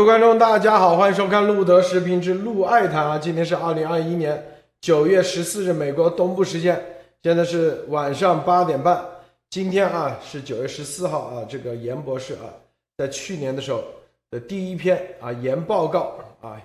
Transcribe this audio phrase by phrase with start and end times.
[0.00, 3.18] 各位观众，大家好，欢迎收看路德视频之路爱谈啊！
[3.18, 4.42] 今天是二零二一年
[4.80, 6.82] 九月十四日，美国东部时间，
[7.22, 9.04] 现在是晚上八点半。
[9.50, 12.48] 今天啊是九月十四号啊，这个严博士啊，
[12.96, 13.84] 在去年的时候
[14.30, 16.58] 的第一篇啊研报告啊，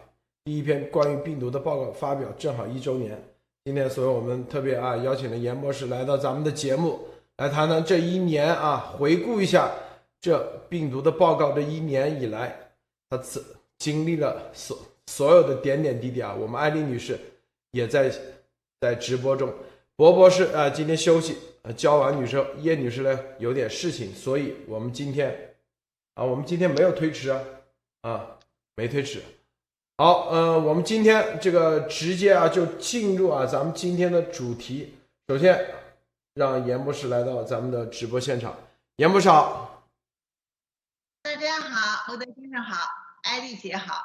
[0.46, 3.22] 第一篇关于病毒的报告发表，正好一周年。
[3.66, 7.02] 今天，所以我们特别啊邀请了严博士来到咱们的节目，
[7.36, 9.70] 来谈谈这一年啊，回顾一下
[10.22, 10.40] 这
[10.70, 12.62] 病毒的报告这一年以来。
[13.10, 13.46] 他此
[13.78, 14.78] 经历了所
[15.08, 17.20] 所有的点点滴滴啊，我们艾丽女士
[17.72, 18.12] 也在
[18.82, 19.54] 在直播中。
[19.96, 25.56] 博博士啊，今天休息，呃，教完女生叶女士呢有点事情，所以我们今天
[26.16, 27.42] 啊，我们今天没有推迟啊，
[28.02, 28.38] 啊，
[28.76, 29.22] 没推迟。
[29.98, 34.96] 好，呃，我们今天这个直接啊就进入啊咱们今天的主题。
[35.30, 35.66] 首先
[36.34, 38.54] 让严博士来到咱们的直播现场，
[38.98, 39.65] 严博士好。
[41.26, 42.88] 大家好，欧德先生好，
[43.24, 43.96] 艾丽姐好。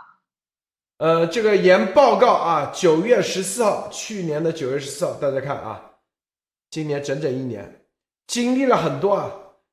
[0.96, 5.84] 呃，这个研报告啊，九月十四号，去年的九月十四号，大家看啊，
[6.70, 7.84] 今年整整一年，
[8.26, 9.30] 经历了很多啊。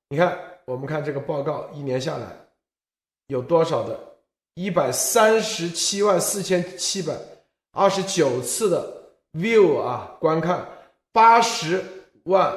[0.09, 2.27] 你看，我们看这个报告，一年下来
[3.27, 3.97] 有多少的？
[4.55, 7.15] 一百三十七万四千七百
[7.71, 8.93] 二十九次的
[9.31, 10.67] view 啊，观看，
[11.13, 11.81] 八十
[12.25, 12.53] 万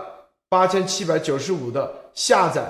[0.49, 2.69] 八千七百九十五的下载。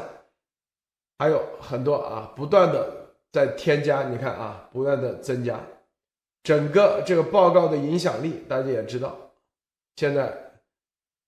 [1.21, 2.91] 还有很多啊，不断的
[3.31, 5.61] 在添加，你看啊，不断的增加，
[6.43, 9.15] 整个这个报告的影响力，大家也知道，
[9.97, 10.35] 现在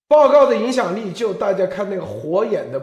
[0.08, 2.80] 报告的影响力，就大家看那个火眼的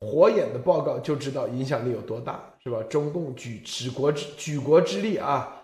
[0.00, 2.82] 火眼的报告就知道影响力有多大，是吧？
[2.84, 5.62] 中共举举国之举国之力啊，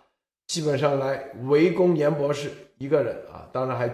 [0.49, 3.91] 基本上来围攻严博士一个人啊，当然还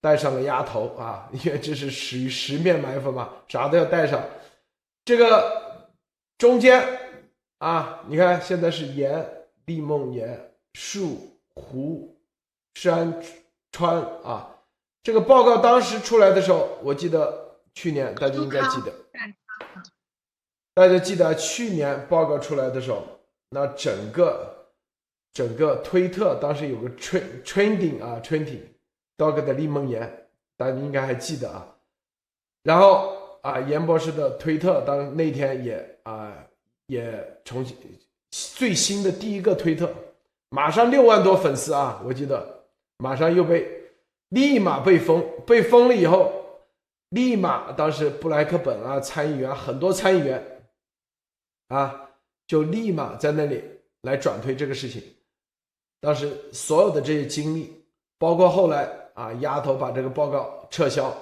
[0.00, 4.20] 带上了丫头啊，因为这是属于十面埋伏嘛，啥都要带上，
[5.04, 5.69] 这个。
[6.40, 6.82] 中间
[7.58, 12.18] 啊，你看现在是岩立梦岩、树、湖、
[12.72, 13.22] 山、
[13.70, 14.56] 川啊。
[15.02, 18.90] 这个报告当时出来的时候，我记得去年大家应该记得，
[20.72, 23.04] 大家记得去年报告出来的时候，
[23.50, 24.70] 那整个
[25.34, 31.76] 整个推特当时有个 trending 啊，trending，dog 的立梦岩，大家应该还记得啊。
[32.62, 35.99] 然后啊，严博士的推特当那天也。
[36.04, 36.32] 啊，
[36.86, 37.76] 也重新
[38.30, 39.92] 最新的第一个推特，
[40.50, 42.00] 马上六万多粉丝啊！
[42.04, 42.64] 我记得
[42.98, 43.68] 马上又被
[44.28, 46.32] 立马被封，被封了以后，
[47.10, 50.62] 立马当时布莱克本啊，参议员很多参议员
[51.68, 52.08] 啊，
[52.46, 53.62] 就立马在那里
[54.02, 55.02] 来转推这个事情。
[56.00, 57.84] 当时所有的这些经历，
[58.18, 61.12] 包括后来啊，丫头把这个报告撤销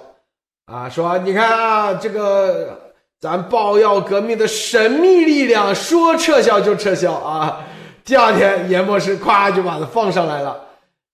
[0.65, 2.88] 啊，说你看啊，这个。
[3.19, 7.65] 咱爆药革命的神秘力量说撤销就撤销啊！
[8.05, 10.57] 第二天严博士咵就把它放上来了，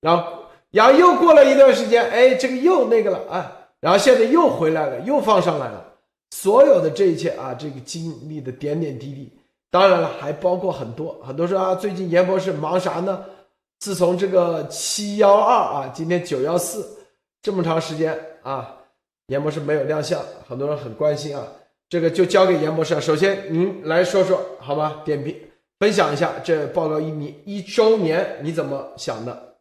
[0.01, 0.23] 然后
[0.69, 5.83] 然后又过了一段时间，哎，这个又那个了啊，然后现在又回来了，又放上来了。
[6.29, 9.33] 所有的这一切啊，这个经历的点点滴滴，
[9.71, 13.25] 当然了，还包括很多很多说啊，最近严博士忙啥呢？
[13.79, 16.87] 自从这个七幺二啊，今天九幺四
[17.41, 18.75] 这么长时间啊，
[19.27, 21.43] 严博士没有亮相，很多人很关心啊。
[21.95, 22.99] 这个就交给严博士了。
[22.99, 29.55] 首先，您来说说好吧，点评分享一下这报告一年一周年你怎么想的？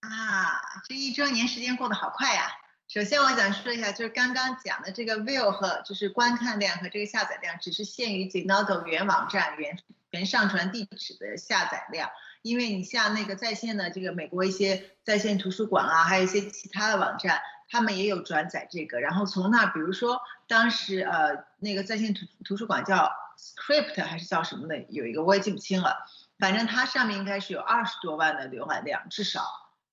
[0.00, 0.58] 啊，
[0.88, 2.48] 这一周年时间过得好快呀！
[2.88, 9.78] 首先，我想说一下，就是刚刚讲的这个 view 和就是观看量和这个下载量，只是限于 Zenodo 原网站原
[10.10, 12.10] 原上传地址的下载量。
[12.42, 17.40] 因为你像那个在线的这个美国一些在线图书馆啊，还有一些其他的网站。
[17.74, 26.06] 他们也有转载这个，然后从那，比如说当时呃那个在线图图书馆叫 Script 还是叫什么的，有一个我也记不清了，
[26.38, 29.42] 反正它上面应该是有二十多万的浏览量，至少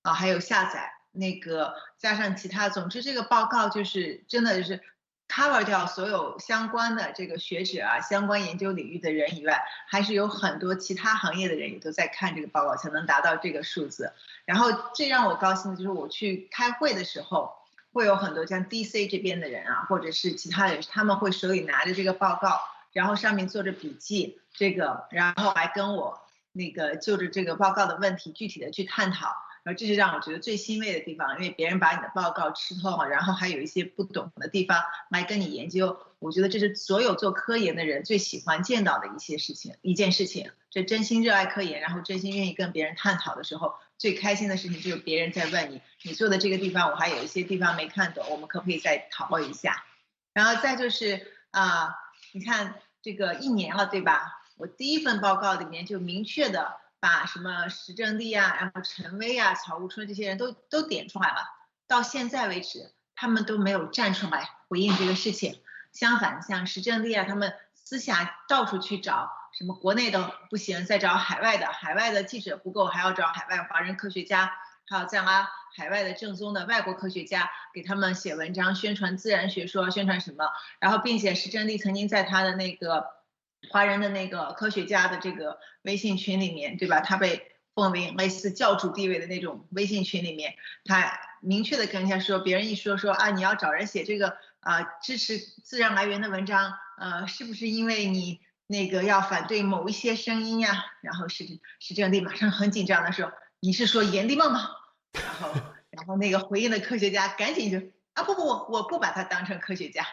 [0.04, 4.80] 啊还有下载那个加上其他，总之这个报告就是真的就是
[5.28, 14.14] cover 掉所有相关的这个学者啊，相关研究领域的人以外，还是有很多其他行业的人也都在看这个报告，才能达到这个数字。
[14.46, 17.60] 然后最让我高兴的就是我去开会的时候。
[17.94, 22.60] 会有很多像 DC 这边的人啊，或者是其他人，他们会手里拿着这个报告，
[22.94, 26.22] 然后上面做着笔记，这个，然后来跟我
[26.54, 29.28] 那个就着这个报告的问题具体的去探讨。
[29.64, 36.00] 然后这是让我觉得最欣慰的地方，因为别人把你的报告吃透了，然后还有一些不懂的地方来跟你研究。
[36.18, 40.50] 我觉得这是所有做科研的人最喜欢见到的一些事情，一件事情。
[40.72, 43.76] 这真心热爱科研，然后真心愿意跟别人探讨的时候。
[44.02, 49.86] 最开心的事情就是别人在问你，你做的这个地方我还有一些地方没看懂，我们可不可以再讨论一下？
[50.34, 51.96] 然后再就是啊，
[52.32, 54.42] 你看这个一年了，对吧？
[54.58, 61.48] 我第一份报告里面就明确的把什么石正丽啊，然后陈薇啊、曹吴春这些人都都点出来了。
[61.86, 65.62] 到现在为止，他们都没有站出来回应这个事情。
[65.92, 69.30] 相反，像石正丽啊，他们私下到处去找，
[69.62, 74.52] 什么国内的不行，再找海外的，海外的记者不够，还要找海外华人科学家，
[74.88, 75.48] 还有再拉
[75.78, 80.50] 海外的正宗的外国科学家给他们写文章，宣传自然学说，宣传什么。
[80.80, 83.22] 然后，并且石正丽曾经在他的那个。
[83.70, 87.00] 华人的那个科学家的这个微信群里面，对吧？
[87.02, 98.42] 他被奉为类似教主地位的那种微信群里面，他明确的跟人家说，别人一说说啊，你要找人写这个啊支持自然来源的文章，呃，是不是因为你
[98.72, 100.86] 那个要反对某一些声音呀？
[101.02, 101.46] 然后是
[101.80, 104.70] 是这样的，马上很紧张的说，你是说炎帝梦吗？
[105.12, 105.54] 然后
[105.92, 110.08] 然后那个回应的科学家赶紧就啊不不不我不把他当成科学家，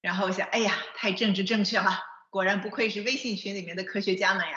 [0.00, 2.00] 然后想哎呀太政治正确了。
[2.30, 4.56] 果然不愧是微信群里面的科学家们呀，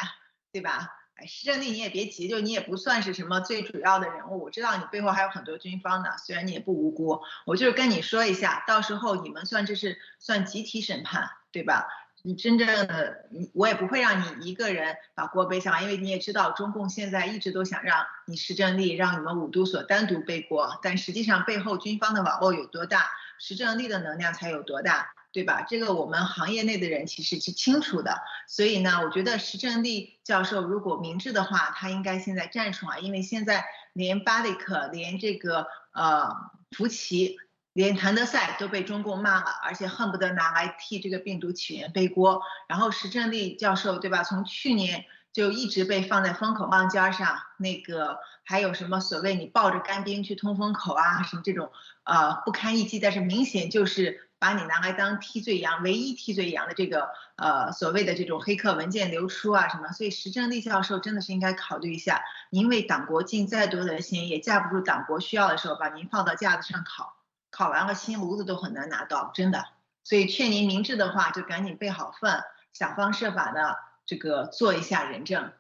[0.51, 0.89] 对吧？
[1.15, 11.88] 哎，施正丽你也别急，就你也不算是什么最主要的人物，我知道你背后还有很多军方呢，虽然你也不无辜，我就是跟你说一下，到时候你们算这是算集体审判，对吧？
[12.23, 25.13] 你真正的，我也不会让你一个人把锅背上来，因为你也知道，中共现在一直都想让你施正丽让你们五都所单独背锅，但实际上背后军方的网络有多大，施正丽的能量才有多大。
[25.33, 25.65] 对吧？
[25.67, 36.29] 这个我们行业内的人其实是清楚的，所以呢，我觉得石正丽教授如果明智的话，他应该现在站出来，因为现在连巴里克、连这个呃
[36.69, 37.39] 福奇、
[37.73, 42.41] 连谭德赛都被中共骂了，而且恨不得拿来替这个病毒起源背锅。
[42.67, 44.23] 然后石正丽教授，对吧？
[44.23, 51.71] 从去年就一直被放在风口浪尖上，那个还有什么所谓你抱着干冰去通风口啊，什么这种
[52.03, 54.29] 呃不堪一击，但是明显就是。
[54.43, 67.15] 把你拿来当替罪羊，唯一替罪羊的这个呃所谓的这种黑客文件流出啊什么，所以石正丽教授真的是应该考虑一下，您为党国尽再多的心，也架不住党国需要的时候把您放到架子上烤，
[67.53, 69.63] 烤完了新炉子都很难拿到，真的。
[70.03, 75.53] 所以劝您明智的话，就赶紧备好份，想方设法的这个做一下人证。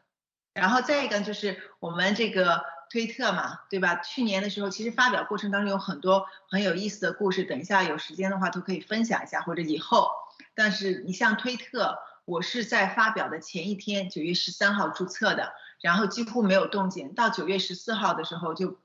[0.53, 2.65] 然后再一个就是我们这个。
[2.89, 3.95] 推特嘛，对吧？
[3.95, 10.11] 去年的时候，其实发表过程当中有很多很有意思的故事，等一下有时间的话都可以分享一下，或者以后。
[10.53, 18.77] 但是你像推特，我是在发表的前一天，九月十三号注册的，然后几乎没有动静，到九月十四号的时候就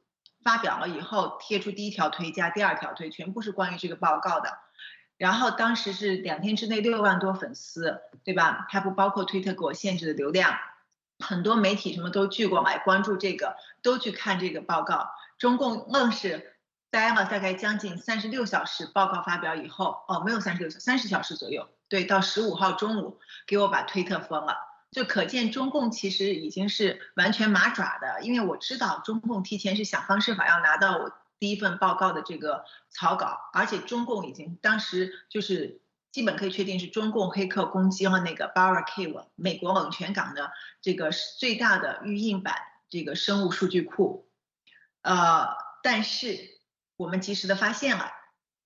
[0.49, 4.57] 发表了，以后贴出第一条推加第二条推，全部是关于这个报告的。
[5.19, 8.65] 然后当时是两天之内六万多粉丝，对吧？
[8.71, 10.59] 还不包括推特给我限制的流量。
[11.19, 15.11] 很多媒体什么都聚过来关注这个，都去看这个报告。
[15.37, 16.55] 中共愣是
[16.89, 24.57] 待了大概将近三十六小时，报告发表以后，哦，没有三十六小三十小时左右，对，到十五号中午给我把推特封了。
[24.91, 35.81] 就可见中共其实已经是完全麻爪的，因为我知道中共提前是想方设法要拿到我第一份报告的这个草稿，而且中共已经当时就是。
[36.11, 42.57] 基本可以确定是中共黑客攻击了那个 Barracuda 美国冷泉港的这个最大的预印版
[42.89, 44.27] 这个生物数据库，
[45.03, 45.49] 呃，
[45.83, 46.59] 但是
[46.97, 48.11] 我们及时的发现了，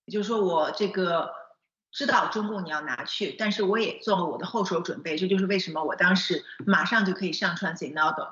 [0.05, 1.35] 也就是说我这个
[1.93, 8.29] 知道中共你要拿去，但是我也做了我的后手准备，这就是为什么我当时马上就可以上传 Zenodo。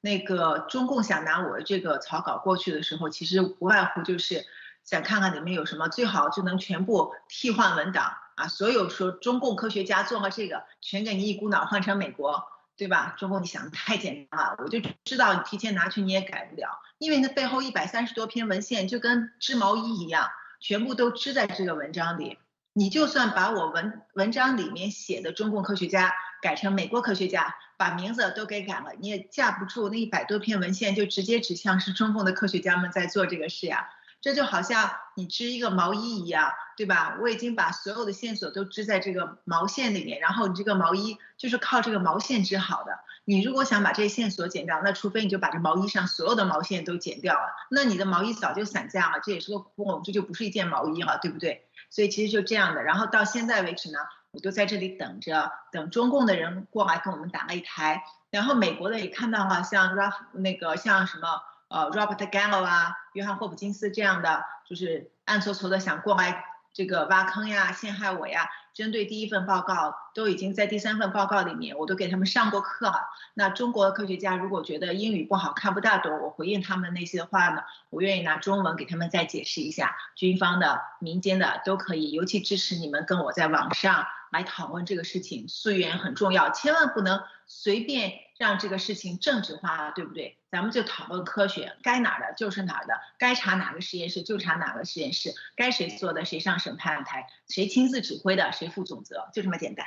[0.00, 4.46] 那个中共想拿我的这个草稿过去的时候，其实无外乎就是
[4.84, 8.16] 想看看里面有什么，最好就能全部替换文档。
[8.36, 12.42] 啊，所有说中共科学家做了这个，全给你一股脑换成美国，
[12.74, 13.14] 对吧？
[13.18, 22.38] 中共你想的太简单了，我就知道你提前拿去你也改不了，因为那背后一百三十多篇文献就跟织毛衣一样，全部都织在这个文章里。
[22.72, 33.88] 你就算把我文文章里面写的中共科学家改成美国科学家，把名字都给改了，你也架不住那一百多篇文献就直接指向是中共的科学家们在做这个事呀。
[34.20, 37.16] 这就好像你织一个毛衣一样，对吧？
[37.22, 42.98] 我已经把所有的线索都织在这个毛线里面，然后你这个毛衣就是靠这个毛线织好的。
[43.24, 51.66] 你如果想把这些线索剪掉，那除非你就把这毛衣上所有的毛线都剪掉了，那你的毛衣早就散架了，这也是个窟窿，这就不是一件毛衣了，对不对？
[51.90, 52.82] 所以其实就这样的。
[52.82, 53.98] 然后到现在为止呢，
[54.30, 58.02] 我都在这里等着，等中共的人过来跟我们打擂台。
[58.30, 61.42] 然后美国的也看到了，像 Raf 那个像什么。
[61.70, 66.44] 呃，Robert Gallo 啊，约翰霍普金斯这样的，就是暗搓搓的想过来
[66.74, 68.50] 这个挖坑呀、陷害我呀。
[68.72, 73.08] 针对第一份报告，都已经在第三份报告里面，我都给他们上过课了。
[73.34, 79.96] 那中国的科学家如果觉得英语不好看不大懂，我回应他们那些话呢，我愿意拿中文给他们再解释一下。
[80.14, 90.36] 军方的、民间的都可以，尤其支持你们跟我在网上来讨论这个事情，溯源很重要，千万不能随便让这个事情政治化，对不对？
[90.50, 99.86] 咱们就讨论科学，该哪儿的就是哪儿的，该查哪个实验室就查哪个实验室，该谁做的谁上审判台，谁亲自指挥的谁负总责，就这么简单。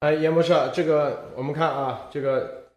[0.00, 2.70] 哎，严博士，这个我们看啊，这个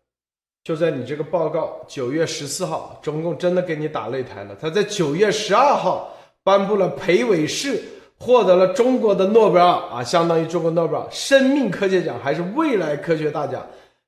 [0.63, 4.55] 就在你这个报告九月十四号，中共真的给你打擂台了。
[4.55, 7.83] 他在九月十二号颁布了裴伟士
[8.19, 13.65] 获得了中国的诺贝尔啊，相当于中国诺贝尔生命科学奖还是未来科学大奖。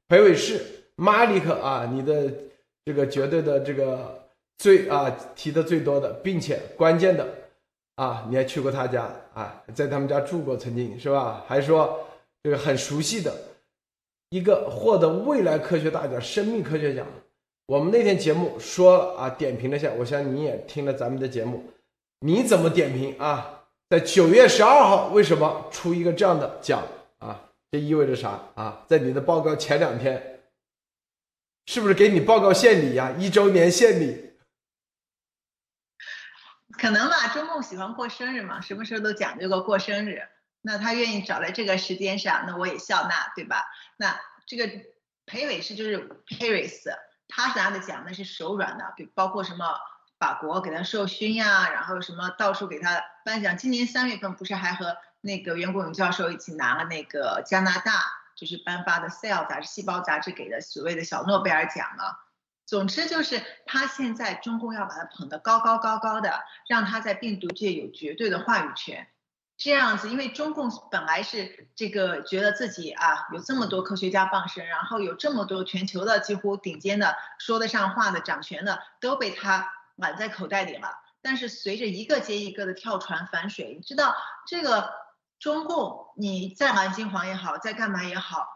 [0.07, 0.59] 裴伟士
[0.95, 2.31] 马里克啊，你的
[2.85, 4.23] 这个绝对的这个
[4.57, 7.27] 最啊提的最多的，并且关键的
[7.95, 11.43] 啊，你还去过他家啊，在他们家住过，曾经是吧？
[11.47, 11.99] 还说。
[12.41, 13.33] 这个很熟悉的
[14.29, 17.05] 一个获得未来科学大奖、生命科学奖。
[17.65, 21.61] 我们那天节目说啊，点评了一下，我相信你也听了咱们的节目，
[22.21, 23.58] 你怎么点评啊？
[23.89, 27.41] 在九月十二号，为什么出一个这样的奖啊？
[27.71, 28.85] 这意味着啥啊？
[28.87, 30.41] 在你的报告前两天，
[31.65, 33.11] 是不是给你报告献礼呀？
[33.17, 34.29] 一周年献礼？
[36.77, 40.21] 可能吧，中共喜欢过生日嘛，什么时候都讲究个过生日。
[40.61, 43.65] 那他愿意找在这个时间上，那我也笑纳，对吧？
[43.97, 44.69] 那这个
[45.25, 46.83] 裴伟是就是 Paris，
[47.27, 49.65] 他拿的奖那是手软的，比包括什么
[50.19, 53.57] 法国给他授勋呀，然后什么到处给他颁奖。
[53.57, 58.03] 今年三月份不是还和那个袁国勇教授一起拿了那个加拿大
[58.35, 62.17] 就是颁发的《Cell》杂志、细胞杂志给的所谓的小诺贝尔奖吗？
[62.65, 69.07] 总之就是他现在中共要把他捧得高高高高的，让他在病毒界有绝对的话语权。
[69.57, 80.89] 这样子，因为中共本来是这个觉得自己啊有这么多科学家傍身，然后有这么多全球的几乎顶尖的说得上话的掌权的都被他满在口袋里了。
[81.21, 84.15] 但是随着一个接一个的跳船反水，你知道
[84.47, 84.89] 这个
[85.37, 88.47] 中共你再玩金黄也好，再干嘛也好，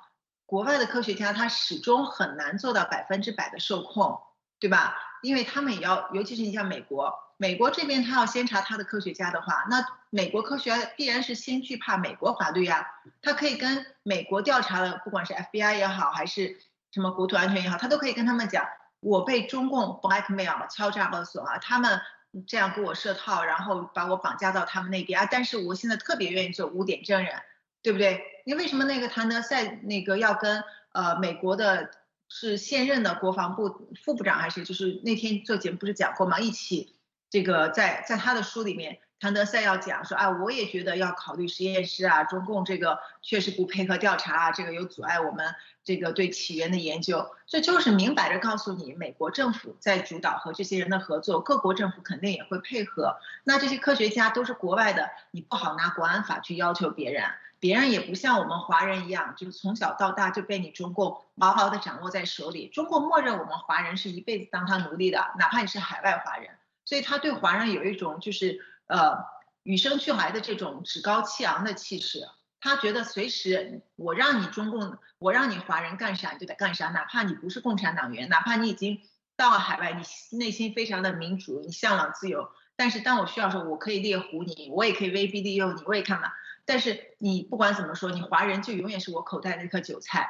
[0.46, 4.20] 国外的科学家他始终很难做到百分之百的受控，
[4.60, 4.96] 对吧？
[5.22, 7.14] 因为他们也要，尤其是你像美国。
[7.38, 12.88] 美国这边他要先查他的科学家的话，那美国科学必然是先惧怕美国法律呀。
[13.22, 16.58] 他可以跟美国调查的，不管是 FBI 也好，还是
[16.92, 18.66] 什么国土安全也好，他都可以跟他们讲，
[19.04, 22.02] 我被中共 blackmail 敲诈勒索啊，他们
[22.48, 25.28] 这样给我设套，然后把我绑架到他们那边啊。
[25.30, 27.34] 但是我现在特别愿意做污点证人，
[27.82, 28.24] 对不对？
[28.46, 31.92] 你为什么那个谭德赛那个要跟呃美国的
[32.30, 36.40] 是现任的国防部副部长还是就是那天做节目不是讲过吗？
[36.40, 36.96] 一起。
[37.30, 53.16] 这个在在他的书里面，谭德赛要讲说啊，我也觉得要考虑实验室啊，中共这个确实不配合调查啊，这个有阻碍我们这个对起源的研究，这就是明摆着告诉你，美国政府在主导和这些人的合作，各国政府肯定也会配合。
[53.46, 57.24] 那这些科学家都是国外的，你不好拿国安法去要求别人，
[57.62, 66.50] 别人也不像我们华人一样，就是从小到大就被你中共牢牢的掌握在手里，中共默认我们华人是一辈子当他奴隶的，哪怕你是海外华人。
[66.86, 69.26] 所以他对华人有一种就是呃
[69.64, 72.28] 与生俱来的这种趾高气昂的气势，
[72.60, 79.02] 他觉得随时我让你中共，我让你华人干啥你就得干啥，哪怕你不是共产党员，哪怕你已经
[79.36, 86.32] 到了海外，你内心非常的民主，你向往自由，但是当我需要时候，我可以猎狐你，我也可以威逼利诱你，我也看嘛。
[86.66, 90.30] 但是你不管怎么说，你华人就永远是我口袋那颗韭菜，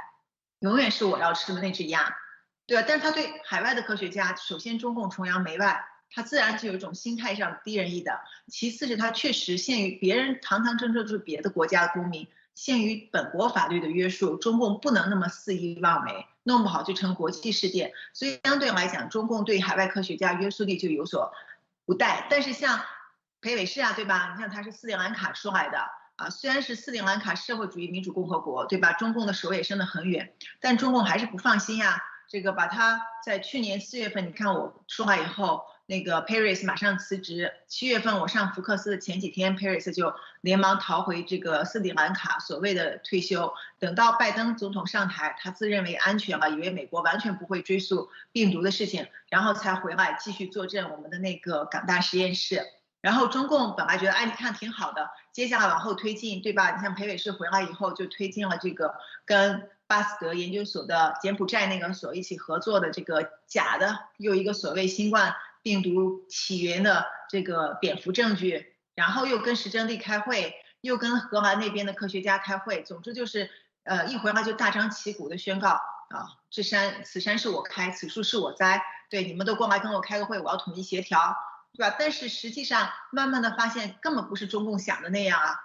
[0.60, 2.16] 永远是我要吃的那只鸭，
[2.66, 2.86] 对吧？
[2.88, 5.86] 但是他对海外的科学家，首先中共崇洋媚外。
[6.14, 8.16] 他自然就有一种心态上低人一等，
[8.48, 17.94] 其次是他确实限于别人堂堂正正就是别的国家的公民，限于本国法律的约束，中共不能那么肆意妄为，弄不好就成国际事件。
[18.14, 21.34] 所以相对来讲，中共对海外科学家约束力就有所
[21.86, 22.28] 不带。
[22.30, 22.80] 但是像
[23.42, 24.34] 裴伟士啊，对吧？
[24.36, 25.80] 你像他是斯里兰卡出来的
[26.18, 28.94] 啊，虽然是斯里兰卡社会主义民主共和国，对吧？
[28.94, 32.00] 中共的手也伸得很远，但中共还是不放心呀。
[32.30, 35.64] 这个把他在去年四月份，你看我出来以后。
[35.86, 43.54] 那个 Paris 马上辞职，七月份我上福克斯的前几天，Paris 就连忙逃回这个斯里兰卡，所谓的退休。
[43.80, 52.66] 等到拜登总统上台，他自认为安全了，以为美国完全不会追溯病毒的事情，然后才回来继续坐镇我们的那个港大实验室。
[53.02, 56.78] 然后中共本来觉得，哎，你看挺好的，接下来往后推进，对吧？
[56.78, 65.36] 你像裴伟士回来以后，就推进了这个跟巴斯德研究所的柬埔寨那个所一起合作的这个假的又一个所谓新冠。
[65.64, 73.50] 病毒起源的这个蝙蝠证据，然后又跟石正丽开会，又跟荷兰那边的科学家开会，总之就是，
[73.84, 81.36] 呃，一回来就大张旗鼓的宣告啊，这山此山是我开，此树是我栽，对，你们都过来跟我开个会，我要统一协调，
[81.74, 81.96] 对吧？
[81.98, 85.60] 但是实际上慢慢的发现根本不是中共想的那样啊，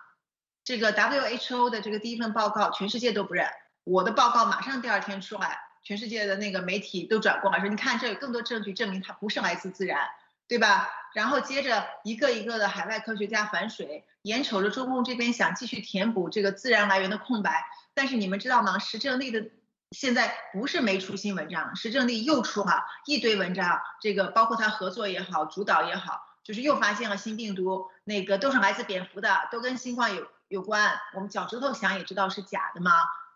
[0.64, 3.46] 这个 WHO 的这个第一份报告，全世界都不认。
[3.84, 5.58] 我的报告马上第二天出来，
[5.88, 10.06] 全世界的那个媒体都转过来说，你看这有更多证据证明它不是来自自然，
[10.46, 10.86] 对吧？
[11.14, 17.64] 然后接着一个一个的海外科学家反水，眼瞅着中共这边想继续填补这个自然来源的空白，
[17.94, 18.78] 但是你们知道吗？
[18.78, 19.46] 石正丽的
[19.92, 31.00] 现在不是没出新文章，石正丽又出了一堆文章，这个包括他合作也好，主导也好，就是又发现了新病毒，那个都是来自蝙蝠的，都跟新冠有有关。
[31.14, 32.90] 我们脚趾头想也知道是假的嘛。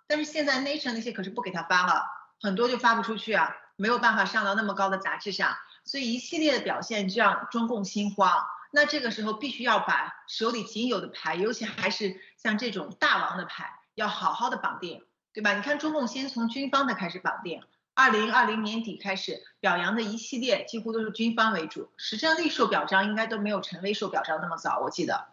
[0.07, 2.05] 但是现在 Nature 那些可是不给他发了，
[2.43, 8.45] 很多就发不出去啊，没有办法上到那么高的杂志上，所以一系列的表现就让中共心慌。
[8.73, 15.55] 那这个时候必须要把手里仅有的牌，尤其还是像这种大王的牌，要好好的绑定，对吧？
[15.55, 17.63] 你看中共先从军方的开始绑定，
[17.95, 25.29] 二零二零年底开始表扬的一系列几乎都是军方为主，石正丽受表彰应该都没有陈薇受表彰那么早，我记得。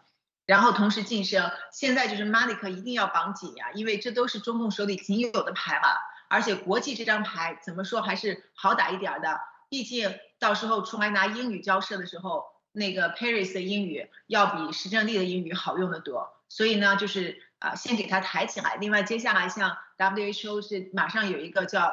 [0.46, 5.96] 然后同时晋升，现在就是马里克一定要绑紧呀，因为这都是中共手里仅有的牌了，
[6.30, 21.92] 而且国际这张牌怎么说还是好打一点的，毕竟到时候出来拿英语交涉的时候，那个 Paris 的英语要比石正丽的英语好用的多，所以呢就是啊先给他抬起来，另外接下来像 WHO 是马上有一个叫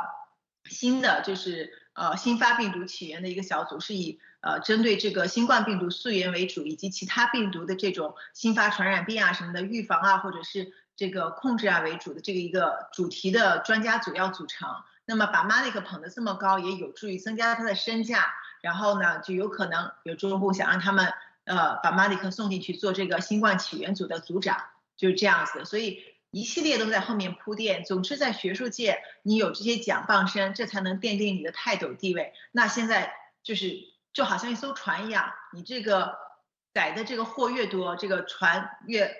[0.63, 4.19] 新的就是呃新发病毒起源的一个小组，是以。
[4.39, 14.67] 呃，针对这个新冠病毒溯源为主，以及其他病毒的这种新发传染病啊什么的预防啊，或者是这个控制啊为主的这个一个主题的专家组要组成。
[15.05, 18.33] 那么把马里克捧得这么高，也有助于增加他的身价。
[18.59, 21.13] 然后呢，就有可能有中共想让他们
[21.45, 24.61] 呃把马里克送进去做这个新冠起源组的组长，
[24.97, 25.63] 就是这样子。
[25.63, 27.85] 所以一系列都在后面铺垫。
[27.85, 32.33] 总之，在学术界，你有这些奖傍身，这才能奠定你的泰斗地位。
[32.51, 33.13] 那现在
[33.43, 33.95] 就是。
[34.13, 36.17] 就好像一艘船一样，你这个
[36.73, 39.15] 载的这个货越多，这个船越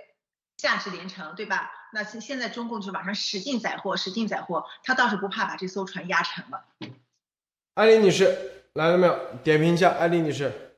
[0.58, 1.72] 价值连城，对吧？
[1.94, 6.66] 那现现在中共就往上使劲载货，使劲载货，他倒是不怕把这艘船压沉了。
[7.76, 9.18] 艾丽女士来了没有？
[9.44, 10.76] 点评一下，艾丽女士。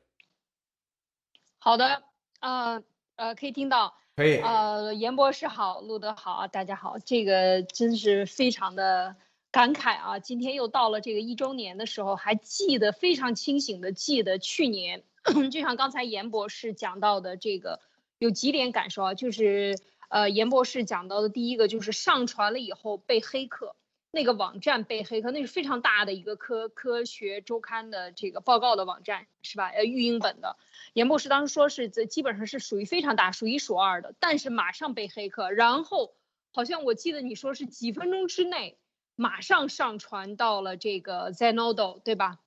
[1.58, 2.04] 好的，
[2.42, 2.84] 呃
[3.16, 3.96] 呃，可以听到。
[4.16, 4.38] 可以。
[4.38, 9.16] 呃，严博士好，录得好，大家好，这个真是非常的。
[9.52, 10.20] 感慨啊！
[10.20, 15.04] 今天又到了这个一周年的时候，还记得非常清醒的记得去年，
[15.52, 17.80] 就像刚才严博士讲到的这个，
[18.20, 19.76] 有几点感受啊，就是
[20.10, 23.76] 呃，严博士讲到的第一个就是上传了以后被黑客，
[24.12, 29.70] 那个网站被黑客，那是非常大的一个科科学周刊的这个报告的网站是吧？
[29.70, 30.58] 呃，育英本的，
[30.94, 36.14] 严博士当时说是这基本上是属于非常大、数一数二的，但是马上被黑客，然后
[36.52, 38.78] 好像我记得你说是几分钟之内。
[39.16, 42.40] 马上上传到了这个 Zenodo，对吧？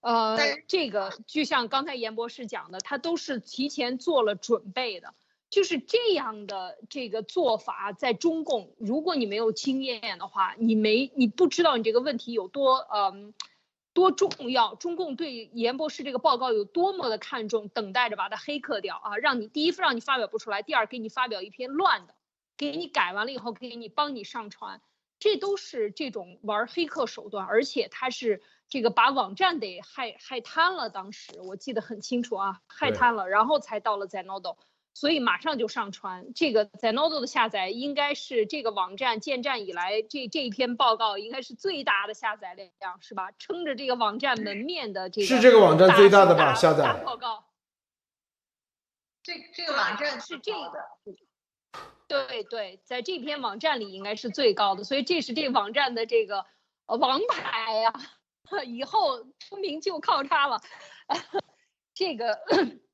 [0.00, 5.14] 呃，这个就像刚才严博士讲的，他都是提前做了准备的。
[5.50, 13.34] 就是这样的这个做法，在中共，如果你没有经验的话，你没你不知道你这个问题有多嗯
[13.92, 14.76] 多重要。
[14.76, 22.14] 中共对严博士这个报告有多么的看重，等待着把它黑客掉啊，让你第一让你发表不出来，第二给你发表一篇乱的，
[22.56, 24.80] 给你改完了以后给你帮你上传。
[25.18, 30.88] 这都是这种玩黑客手段，而且他是这个把网站得害害瘫了。
[30.88, 34.56] 当时我记得很清楚啊，害瘫了，然后才到了 Zenodo，
[34.94, 36.32] 所以马上就上传。
[36.34, 42.70] 这个 Zenodo 的下载应该是这个网站建站以来这这一篇报告应该是最大的下载量，
[43.02, 43.32] 是吧？
[43.38, 46.54] 撑着这个网站门面的这个是这个网站最大的吧？
[46.54, 47.44] 下载报告。
[49.22, 50.72] 这这个网站是这个。
[52.08, 56.44] 对对，在这篇网站里应该是最高的，所以这是这个网站的这个
[56.86, 57.92] 呃王牌呀，
[58.64, 60.60] 以后出名就靠它了。
[61.94, 62.38] 这个，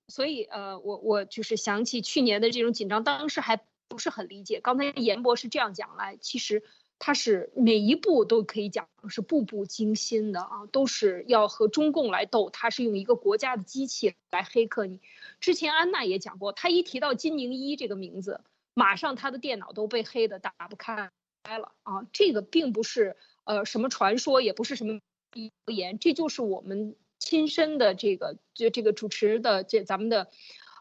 [0.08, 4.60] 所以呃，我我就是想起去年的这种紧张，当时还不是很理解。
[4.60, 6.62] 刚才严博士这样讲来，其实
[6.98, 15.00] 他是每一步都可以讲是步步惊心的啊，都是要和中共来斗，他是用一个国家的机器来黑客你。
[15.40, 18.40] 之前安娜也讲过，他一提到金宁一这个名字。
[18.78, 21.10] 马上他的电脑都被黑的打不开
[21.44, 22.06] 了啊！
[22.12, 25.00] 这个并不是呃什么传说，也不是什么
[25.44, 30.30] 谣言，这就是我们亲身的这个就这个主持的这咱们的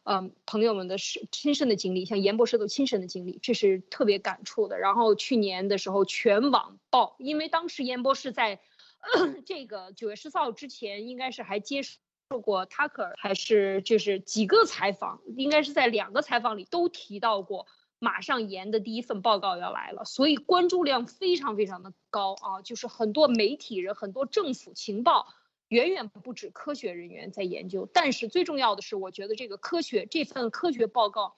[0.04, 4.80] 嗯朋友们的是亲身的经历，像严博士都亲身的经历，这是特别感触的。
[4.80, 8.60] 然后去年的时候全网爆，因为当时严博士在
[9.46, 17.68] 这个九月十四号之前，应该是还接受过 Tucker 还是就是几个采访，应该是在两个采访里都提到过。
[18.00, 22.62] 马上研的第一份报告要来了，所以关注量非常非常的高啊！
[22.62, 25.28] 就是很多媒体人、很多政府情报，
[25.70, 27.90] 远远不止科学人员在研究。
[27.92, 31.38] 但是最重要的是，我觉得这个科学这份科学报告，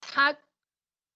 [0.00, 0.36] 它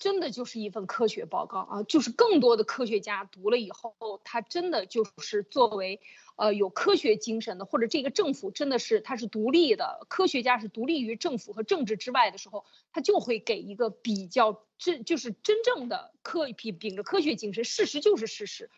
[0.05, 5.99] 真的就是一份科学报告啊，就是更多的科学家读了以后，他真的就是作为
[6.37, 18.71] 呃有科学精神的，或者这个政府真的是他是独立的，科学家是独立于政府和政治之外的时候，他就会给一个比较真就是真正的科秉秉着科学精神，事实就是事实。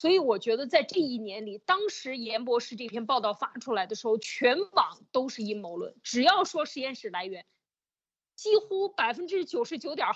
[0.00, 7.46] 所以我觉得在这一年里，当时严博士这篇报道发出来的时候，全网都是阴谋论，只要说实验室来源，
[8.34, 10.08] 几乎百分之九十九点。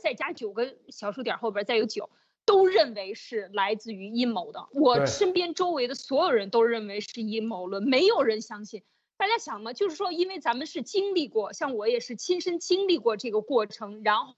[0.00, 2.10] 再加九个小数点后边再有九，
[2.44, 4.68] 都认为是来自于阴谋的。
[4.72, 8.82] 我身边周围的所有人都认为是阴谋论，没有人相信。
[9.16, 14.34] 大家想嘛，就是说，因为咱们是经历过，像我也是亲身经历过这个过程，然后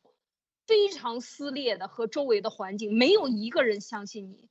[0.66, 4.48] 非常撕裂的和周围的环境，没有一个人相信你，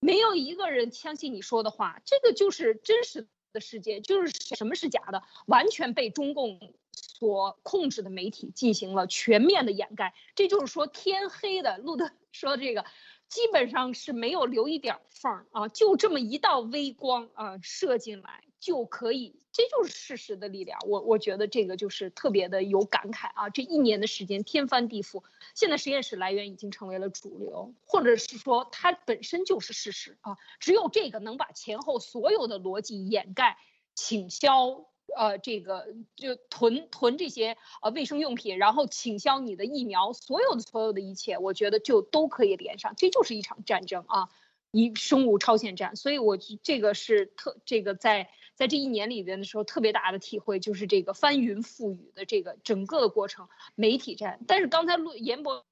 [0.00, 2.02] 没有一个人相信你说的话。
[2.04, 6.58] 这个就是真实的世界，就是什么是假的，完全被中共。
[7.00, 11.78] 所控制的媒体进行了全面的掩盖，这就是说天黑的。
[11.78, 12.84] 路德 说这个
[13.28, 20.78] 基本上是没有留一点缝儿啊，就这么一道微光啊射进来就可以，这就是事实的力量。
[20.86, 25.22] 我我觉得这个就是特别的有感慨啊，这一年的时间天翻地覆，
[25.54, 33.58] 现在实验室来源已经成为了主流，或者是说它本身就是事实啊，只有这个能把前后所有的逻辑掩盖、
[33.94, 34.89] 倾销。
[35.16, 44.28] 呃，这个就囤囤这些呃卫生用品，然后倾销你的疫苗，所有的所有的一切，我觉得就都可以连上，这就是一场战争啊，
[44.70, 45.96] 一生物超限战。
[45.96, 54.40] 所以，我这个是特这个在在这一年里边的时候特别大的体会，就是这个翻云覆雨的这个整个的过程，媒体战。
[54.46, 55.64] 但是刚才陆严博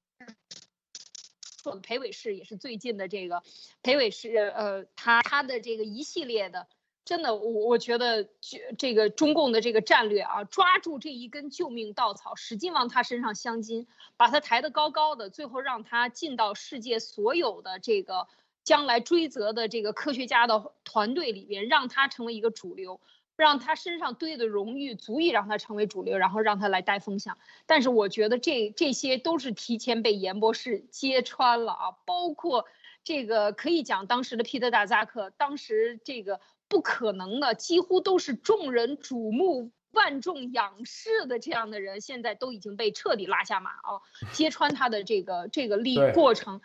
[1.63, 3.43] 说的裴伟是也是最近的这个
[3.81, 6.67] 裴伟是，呃，他他的这个一系列的。
[7.09, 18.27] 真的，我我觉得这这个中共的这个战略啊，抓住这一根救命稻草，使劲往他身上镶金，把他抬得高高的，最后让他进到世界所有的这个
[18.63, 23.01] 将来追责的这个科学家的团队里边，让他成为一个主流，
[23.35, 27.39] 让他身上堆的荣誉足以让他成为主流，然后让他来带风向。
[27.65, 32.65] 但是我觉得这这些都是提前被严博士揭穿了啊，包括
[33.03, 36.39] 这个可以讲当时的皮特大扎克，当时这个。
[36.69, 43.99] 不可能的，几乎都是众人瞩目、万众仰视的这样的人，现在都已经被彻底拉下马啊！
[44.31, 46.61] 揭穿他的这个这个历过程，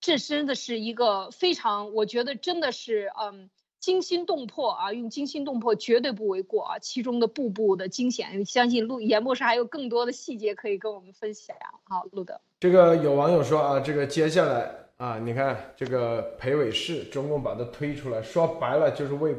[0.00, 4.92] 这真的是一个非常，我觉得真的是嗯惊心动魄啊！
[4.92, 6.78] 用惊心动魄绝对不为过啊！
[6.78, 11.56] 其中的步步的惊险，相信陆严博士还有更多的细节可以跟我们分享。
[11.82, 14.87] 好，陆德，这个有网友说啊，这个接下来。
[14.98, 19.34] 啊，你看这个裴伟士，中共把他推出来，说白了就是为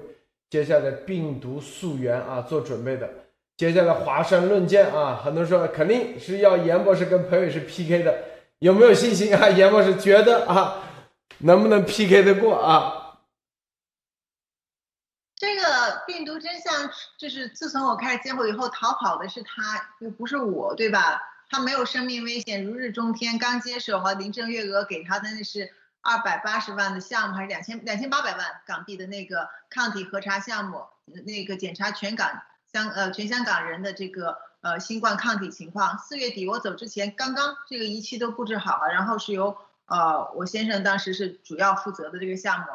[0.50, 3.10] 接下来病毒溯源啊做准备的。
[3.58, 8.24] 接下来华山论剑啊，很多人说肯定是要严博士跟裴伟士 PK 的，
[8.60, 9.50] 有没有信心啊？
[9.50, 10.82] 严博士觉得啊，
[11.40, 13.20] 能不能 PK 得过啊？
[15.36, 15.64] 这个
[16.08, 21.22] 病毒真相就是自从我开始接火以后，逃跑的是他，又不是我，对吧？
[21.50, 23.38] 他没有生命危险，如日中天。
[23.40, 30.86] 刚接手和林郑月娥给他的那是二百八十万的项目，还是两千两千八百万港币的那个抗体核查项目，
[31.26, 35.98] 那个检查全港香呃全香港人的这个呃新冠抗体情况。
[35.98, 39.58] 四月底我走之前，刚刚这个仪器都布置好了，然后是由
[39.88, 42.66] 呃我先生当时是主要负责的这个项目，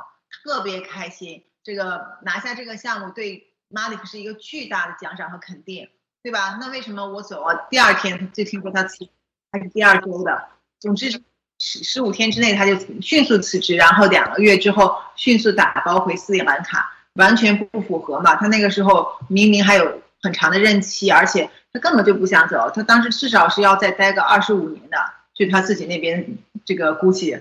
[0.42, 1.44] 特别开心。
[1.62, 5.88] 这个拿下这个项目对 Malik 是一个巨大的奖赏和肯定。
[6.24, 6.56] 对吧？
[6.58, 7.54] 那为什么我走啊？
[7.68, 9.06] 第二天就听说他辞，
[9.52, 10.42] 还是第二周的。
[10.80, 11.10] 总之
[11.58, 18.36] 十十五天之内他就迅速辞职，然后两个月之后迅速打包回斯里兰卡，完全不符合嘛。
[18.36, 22.70] 他那个时候明明还有很长的任期，而且他根本就不想走。
[22.74, 24.96] 他当时至少是要再待个二十五年的，
[25.34, 27.38] 据他自己那边这个估计，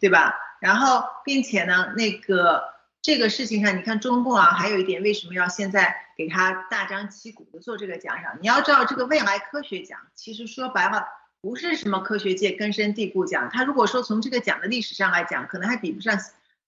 [0.00, 0.34] 对吧？
[0.58, 2.74] 然后并且呢，那个。
[3.06, 8.36] 这个事情上，你看中共啊，还有一点，为什么要现在给他大张旗鼓的做这个奖赏？
[8.40, 11.06] 你要知道，这个未来科学奖，其实说白了，
[11.40, 13.48] 不是什么科学界根深蒂固奖。
[13.52, 16.18] 他如果说从这个奖的历史上来讲，可能还比不上，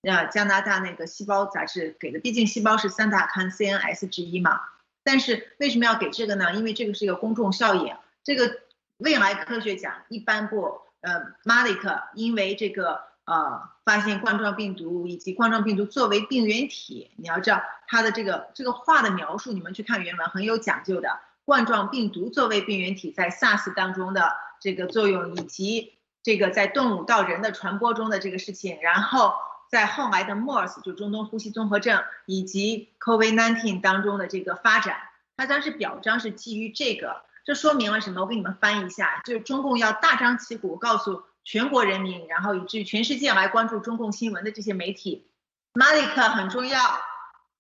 [0.03, 4.61] 呃，加拿大那个细胞杂志给的，毕竟细胞是三大刊 CNS 之一嘛。
[5.03, 6.55] 但是为什么要给这个呢？
[6.55, 7.97] 因为这个是一个公众效应。
[8.23, 8.61] 这个
[8.99, 13.08] 未来科学奖一般不，呃，马里克因为这个。
[13.29, 21.21] 呃，发现冠状病毒以及冠状病毒作为病原体，你要知道它的这个这个话的描述，你们去看原文很有讲究的。
[21.45, 29.35] 冠状病毒作为病原体在 SARS 当中的这个作用，以及这个在动物到人的传播中的这个事情，然后
[29.71, 34.97] 在后来的 MERS 就中东呼吸综合症以及 COVID-19 当中的这个发展，
[35.37, 37.23] 它当时表彰是基于这个。
[37.45, 38.21] 这说明了什么？
[38.23, 45.27] 我给你们翻译一下，就是中共要大张旗鼓告诉全国人民，然后以至于全世界来关注中共新闻的这些媒体
[45.73, 46.79] ，，Malik 很重要。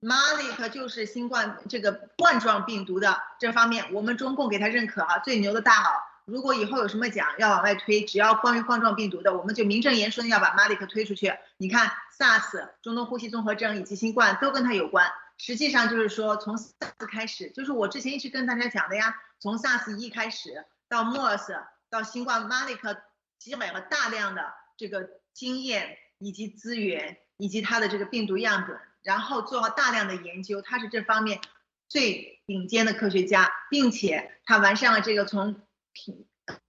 [0.02, 5.88] ，Malik 就是新冠这个冠状病毒的这方面，我们中共给他认可啊，最牛的大佬。
[6.26, 11.32] 如果以后有什么奖要往外推，只要关于冠状病毒的，我们就名正言顺要把 Malik 推出去。
[11.56, 15.10] 你看，SARS、中东呼吸综合征以及新冠都跟他有关。
[15.38, 22.94] 实际上就是说，从 SARS 开始，就是我之前一直跟大家讲的呀，从 SARS 一开始到 MERS 到新冠，Malik
[23.38, 28.76] 积累了大量的这个经验以及资源以及他的这个病毒样本。
[29.04, 31.40] 然后做了大量的研究，他是这方面
[31.88, 35.62] 最顶尖的科学家，并且他完善了这个从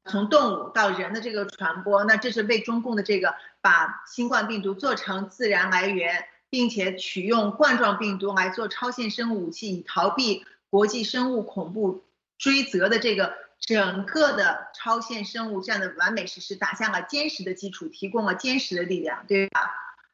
[0.05, 2.05] 从动物到人的这个传播。
[2.05, 12.05] 那这是为中共的这个把新冠病毒做成自然来源，并且取用冠状病毒来做超限生物武器，以逃避国际生物恐怖
[12.37, 19.69] 追责的这个整个的超限生物这样的完美实施，打下了坚实的基础，提供了坚实的力量，对吧？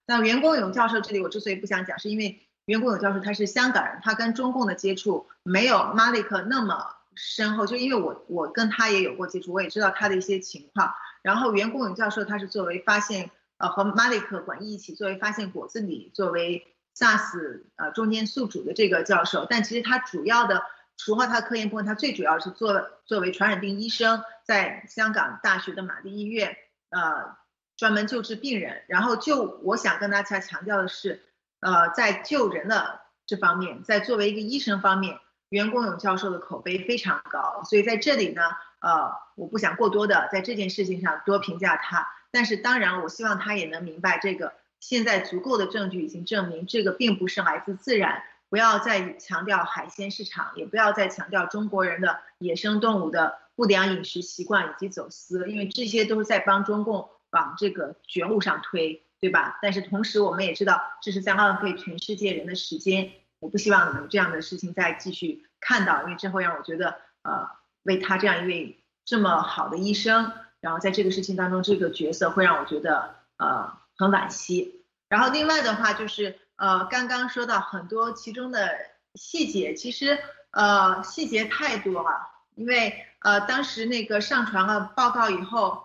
[0.05, 10.93] 那袁国勇教授这里，我之所以不想讲，是因为袁国勇教授他是香港人，他跟中共的接触没有马里克那么深厚，就因为我我跟他也有过接触，我也知道他的一些情况。
[11.21, 20.63] 然后袁国勇教授他是作为发现，呃，和马里克管一起作为发现果子狸作为 SARS 呃中间宿主的这个教授，但其实他主要的
[20.97, 26.57] 除了他科研部分，他最主要是做作为传染病医生，在香港大学的玛丽医院，
[26.89, 27.35] 呃。
[27.77, 31.25] 专门救治病人，然后就我想跟大家强调的是，
[31.59, 38.43] 呃，在救人的这方面，在作为一个医生方面，袁国勇教授的口碑非常高，所以在这里呢，
[38.79, 57.09] 呃，我不想过多的在这件事情上多评价他，但是当然，我希望他也能明白，这个现在足够的证据已经证明，这个并不是来自自然，不要再强调海鲜市场，也不要再强调中国人的野生动物的不良饮食习惯以及走私，因为这些都是在帮中共。
[57.31, 59.59] 往这个绝路上推，对吧？
[59.61, 63.11] 但是同时我们也知道，这是在浪费全世界人的时间。
[63.39, 67.49] 我不希望有这样的事情再继续看到，因为这会让我觉得，呃，
[67.83, 70.31] 为他这样一位这么好的医生，
[70.61, 74.85] 然后在这个事情当中，这个角色会让我觉得，呃，很惋惜。
[75.09, 78.69] 然后另外的话就是，呃，刚刚说到很多其中的
[79.15, 80.17] 细节，其实，
[80.51, 85.83] 呃，细节太多了，因为，呃，当时那个上传了报告以后。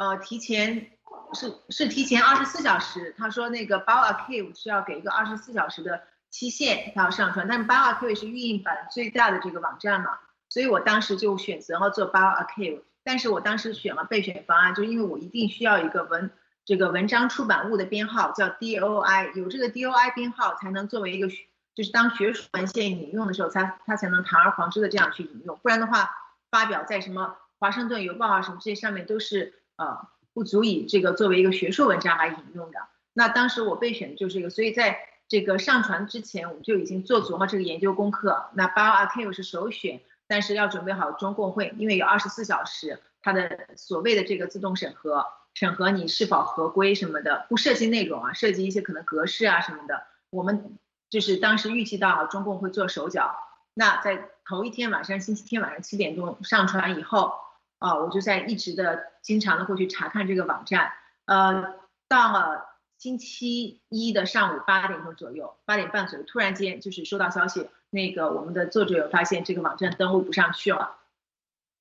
[0.00, 0.92] 呃，提前
[1.34, 6.00] 是是提前二十四小时，他说那个 BioArchive 需要给一个二十四小时的
[6.30, 16.30] 期限，他要上传，但是 BioArchive 是预印版最大的这个网站嘛，所以我当时就选择了做 BioArchive，但是我当时选了备选方案，就因为我一定需要一个文
[16.68, 21.26] 这个文章出版物的编号叫 DOI，有这个 DOI 编号才能作为一个
[21.74, 26.10] 就是当学术文献引用的时候，它它才能堂而皇之的这样去引用，不然的话
[26.50, 29.54] 发表在什么华盛顿邮报啊什么这些上面都是。
[29.76, 32.80] 呃，不足以这个作为一个学术文章来引用的。
[33.12, 38.46] 那当时我备选的就是这个，所以在这个上传之前，我们就已经做足了这个研究功课。
[38.54, 45.24] 那 BioArchive 是首选，但是要准备好中共会，因为有二十四小时，它的所谓的这个自动审核，
[45.58, 50.06] 审核你是否合规什么的，不涉及内容啊，涉及一些可能格式啊什么的。
[50.30, 50.78] 我们
[51.10, 53.34] 就是当时预计到中共会做手脚。
[53.74, 57.34] 那在头一天晚上，星期天晚上七点钟上传以后。
[57.80, 60.92] 啊，我就在一直的经常的会去查看这个网站，
[61.26, 61.76] 呃，
[62.08, 62.66] 到了
[62.98, 70.96] 星期一的上午八点钟左右，八点半左右，突然间就是收到消息，那个我们的作者有发现这个网站登录不上去了，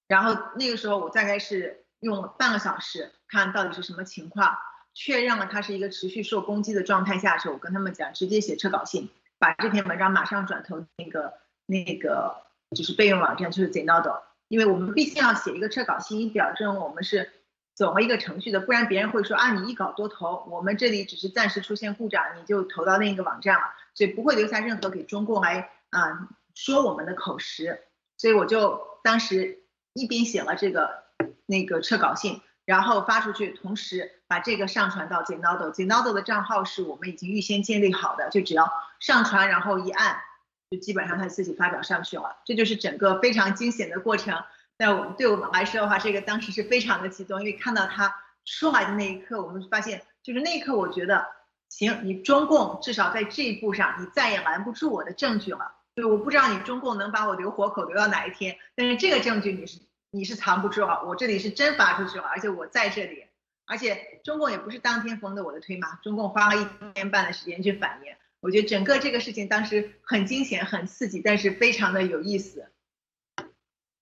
[0.07, 4.57] 然后那个时候我大概是用半个小时看到底是什么情况，
[4.93, 11.33] 确认了它是一个持续受攻击的状态下的时候，我跟他们讲，直接写撤稿信，把这篇文章马上转投那个
[11.65, 12.43] 那个
[12.75, 14.21] 就是备用网站，就是 Zenodo。
[14.47, 17.31] 因为我们毕竟要写一个撤稿信，以表证我们是
[17.75, 27.81] 走了一个程序的，不然别人会说啊，你一稿多投，我们这里只是暂时出现故障，你就投到另一个网站了，所以不会留下任何给中共来啊说我们的口实。
[28.15, 29.59] 所以我就当时
[29.93, 31.03] 一边写了这个
[31.47, 40.21] 那个撤稿信，然后发出去，同时把这个上传到 Zenodo，Zenodo 的账号是我们已经预先建立好的，就只要上传，然后一按。
[40.69, 44.43] 就基本上他自己发表上去了，这就是整个非常惊险的过程。
[44.77, 51.25] 在我们对我们来说的话，这个当时是非常的激动，因为看到他出来的那一刻，我们发现就是那一刻，我觉得
[51.69, 55.71] 行，你中共至少在这一步上，你再也拦不住我的证据了。
[55.95, 59.79] 就我不知道你中共能把我留活口留到哪一天，但是这个证据你是
[60.11, 63.25] 你是藏不住啊，我这里是真发出去了，而且我在这里，
[63.65, 68.13] 而且中共也不是当天封的我的推嘛，中共花了一天半的时间去反应。
[68.39, 72.71] 我觉得整个这个事情当时很惊险、很刺激，但是非常的有意思。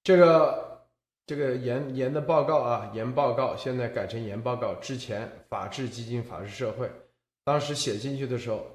[0.04, 0.86] 这个
[1.26, 4.76] 这个严严的报告啊，严报告现在改成严报告。
[4.76, 6.92] 之前法治基金、法治社会，
[7.44, 8.68] 当时写进去的时候，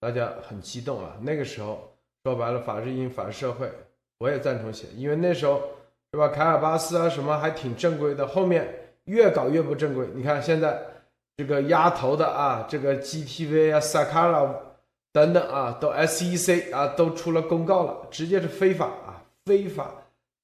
[0.00, 1.18] 大家很激动啊。
[1.20, 3.70] 那个时候说白了，法治基金、法治社会，
[4.18, 5.68] 我也赞同写，因为那时候
[6.12, 6.28] 是吧？
[6.28, 10.08] 凯尔巴斯啊什么还挺正规的，后面越搞越不正规。
[10.14, 10.80] 你看现在
[11.36, 14.54] 这个压头的啊，这个 GTV 啊、萨卡拉
[15.12, 19.92] 等等啊，都 SEC 啊都出了公告了，直接是非法啊，非法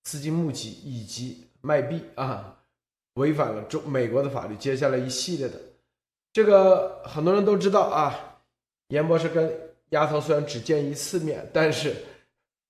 [0.02, 1.44] 资金募集以及。
[1.66, 2.58] 卖币啊，
[3.14, 4.54] 违反了中美国的法律。
[4.56, 5.58] 接下来一系列的，
[6.30, 8.36] 这个很多人都知道啊。
[8.88, 9.50] 严博士跟
[9.88, 11.96] 丫头虽然只见一次面，但是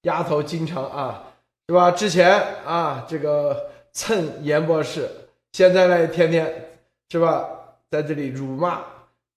[0.02, 1.33] 丫头经常啊，
[1.68, 1.90] 是吧？
[1.90, 2.30] 之前
[2.66, 5.08] 啊，这个蹭严博士，
[5.52, 7.48] 现在呢，天天是吧，
[7.90, 8.84] 在这里辱骂，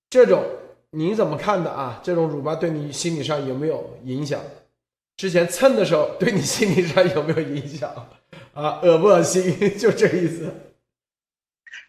[0.10, 0.44] 这种
[0.90, 2.02] 你怎么看的啊？
[2.04, 4.42] 这种辱骂对你心理上有没有影响？
[5.16, 7.90] 之前蹭的时候，对你心理上有没有影响？
[8.54, 9.78] 啊，恶不恶心？
[9.78, 10.54] 就这个意思。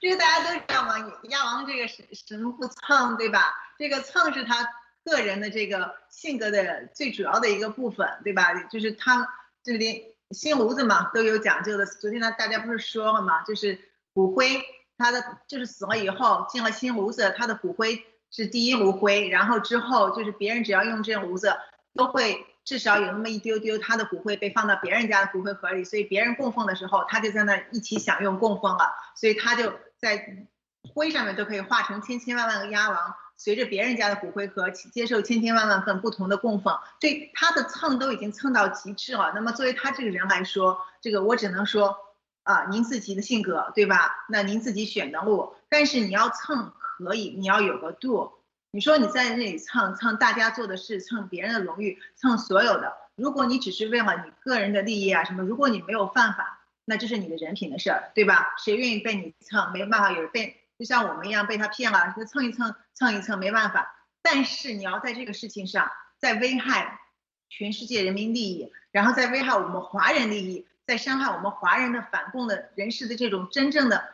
[0.01, 3.55] 这个大家都知道嘛，鸭王这个什什么不蹭，对吧？
[3.77, 4.64] 这个蹭是他
[5.05, 8.55] 个人的这个性格的最主要的一个部分，对吧？
[8.70, 9.29] 就是他
[9.64, 11.86] 就连新炉子嘛都有讲究的。
[11.86, 13.42] 昨天呢，大家不是说了吗？
[13.44, 13.78] 就是
[14.12, 14.62] 骨灰，
[14.96, 21.56] 他的就是死了以后进了新炉子，他的骨灰是第一炉灰，然后之后就是别人只要用这炉子
[21.94, 22.44] 都会。
[22.64, 30.46] 至少有那么一丢丢，他的骨灰被放到别人家的骨灰盒里，所以别人供奉的时候，他就在那一起享用供奉了，所以他就在
[30.94, 39.33] 灰上面都可以化成千千万万个鸭王，随着别人家的骨灰盒接受千千万万份不同的供奉，对他的蹭都已经蹭到极致了。
[39.35, 41.96] 那么作为他这个人来说，这个我只能说
[42.42, 44.27] 啊，您自己的性格对吧？
[44.29, 48.33] 那您自己选的路，但是你要蹭可以，你要有个度。
[48.72, 52.92] 你说你在那里蹭蹭大家做的事，蹭别人的荣誉，蹭所有的。
[53.16, 58.55] 如果你只是为了你个人的利益啊什么，如果你没有犯法，那这是你的人品的事儿，对吧？
[58.59, 59.72] 谁愿意被你蹭？
[59.72, 63.94] 没办法，有被就像我们一样被他骗了，就蹭一蹭，蹭一蹭，没办法。
[64.22, 67.00] 但是你要在这个事情上，在危害
[67.48, 74.08] 全世界人民利益，然后在危害我们华人利益，在伤害我们华人的反共的人士的这种真正的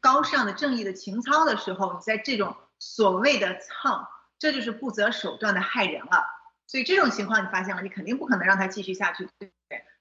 [0.00, 2.56] 高尚的正义的情操的时候，你在这种。
[2.80, 4.06] 所谓的蹭，
[4.38, 6.26] 这就是不择手段的害人了。
[6.66, 9.26] 所以这种情况你发现了，你肯定不可能让他继续下去，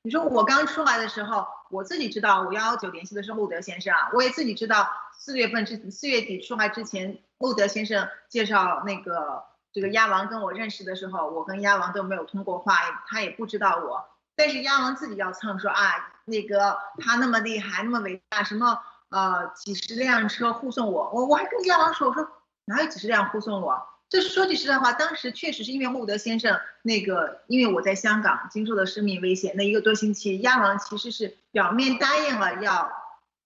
[0.04, 12.76] 你说我刚出来的时候，我自己知道我幺幺九联系的是路德先生啊，我也自己知道四月份之四月底出来之前，路德先生介绍那个这个鸭王跟我认识的时候，我跟鸭王都没有通过话，
[13.08, 14.06] 他也不知道我。
[14.36, 22.28] 但是鸭王自己要蹭说啊，那个他那么厉害，那么伟大，什么呃几十辆车护送我，我我还跟鸭王说，我说。
[22.66, 23.86] 哪有几十辆护送我？
[24.14, 32.92] 这说句实在话，当时确实是因为穆德先生那个，因为我在香港经受的生命危险，那一个多星期，鸭王其实是表面答应了要，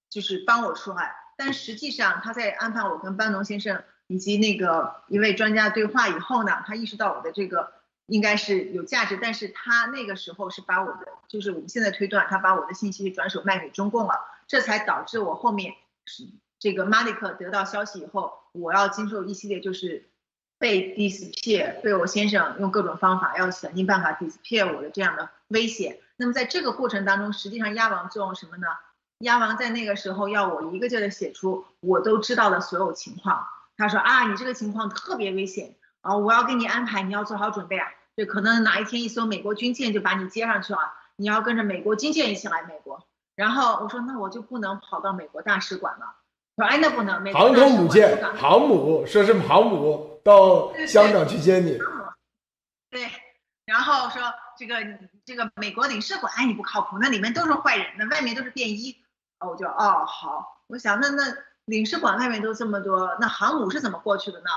[0.09, 7.71] 就是帮我出来，但实际上他在安排我跟班农先生以及那个一位专家对话以后呢，他意识到我的这个
[8.07, 15.71] 应该是有价值，但是他那个时候是把我的，就是我们现在推断，他把我的信息转手卖给中共了，这才导致我后面
[16.05, 16.27] 是。
[16.59, 20.09] 这个马里克得到消息以后，我要经受一系列就是
[20.59, 25.97] 被 disappear，被我先生用各种方法要想尽办法 disappear 我的这样的危险。
[26.15, 28.67] 那么在这个过程当中，实际上鸭王作用什么呢？
[29.19, 33.47] 鸭王在那个时候要我一个劲的写出我都知道的所有情况。
[33.77, 37.87] 他说啊，你这个情况特别危险啊，我要给你安排，你要做好准备啊。
[38.15, 40.79] 对，可能哪一天一艘美国军舰就把你接上去了，
[41.15, 43.03] 你要跟着美国军舰一起来美国。
[43.35, 46.15] 然后我说那我就不能跑到美国大使馆了。
[46.55, 47.23] 说哎，那不能。
[47.31, 51.79] 航空母舰，航母说是航母到香港去接你。
[52.89, 53.09] 对，
[53.65, 54.21] 然后说
[54.57, 54.75] 这个
[55.25, 59.01] 这个美国领事馆，哎，你不靠谱，那里面都是坏人，那外面都是便衣。
[59.39, 61.23] 哦，我就哦好，我想那那
[61.65, 64.49] 领事馆外面都这么多，那航母是怎么过去的呢？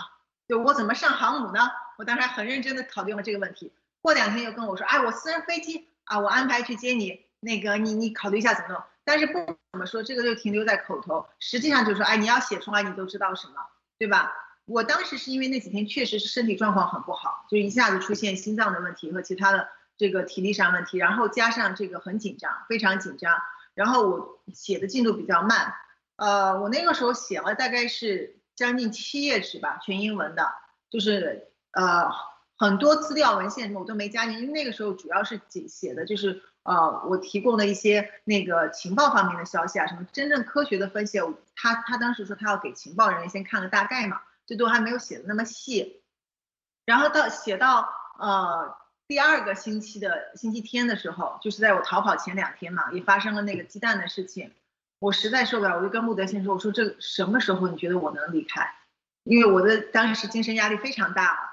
[0.49, 1.71] 就我怎么上航母呢？
[1.99, 3.73] 我当时还很认真的考虑了这个问题。
[4.01, 8.83] 过两天又跟我说，哎，我私人飞机啊，我安排去接你，那个你你考虑一下怎么弄。
[9.05, 9.33] 但是不
[9.73, 13.55] 怎么说，这个就停留在口头，实际上就是说，哎，你要写出来，你都知道什么，
[13.99, 14.33] 对吧？
[14.71, 23.37] 我当时是因为那几天确实是身体状况很不好，就一下子出现心脏的问题和其他的这个体力上问题，然后加上这个很紧张，非常紧张，
[23.75, 25.75] 然后我写的进度比较慢，
[26.17, 30.47] 呃，我那个时候写了大概是将近七页纸吧，全英文的，
[30.89, 32.09] 就是呃
[32.57, 36.43] 很多资料文献什么我都没加进，因为那个时候主要是写写的就是。
[36.63, 41.19] 呃，我提供的一些那个情报方面的消息啊，什么真正科学的分析，
[41.57, 44.21] 他他当时说他要给情报人员先看个大概嘛，
[44.51, 46.03] 这都还没有写的那么细。
[46.85, 47.89] 然后到写到
[48.19, 48.77] 呃
[49.07, 54.53] 第二个星期的星期天的时候，就是在我逃跑前两天嘛，也发生了那个鸡蛋的事情。
[54.99, 58.75] 我实在受不了，我就跟穆德先生说，我说这什么时候你觉得我能离开？
[59.23, 61.49] 因为我的当时精神压力非常大。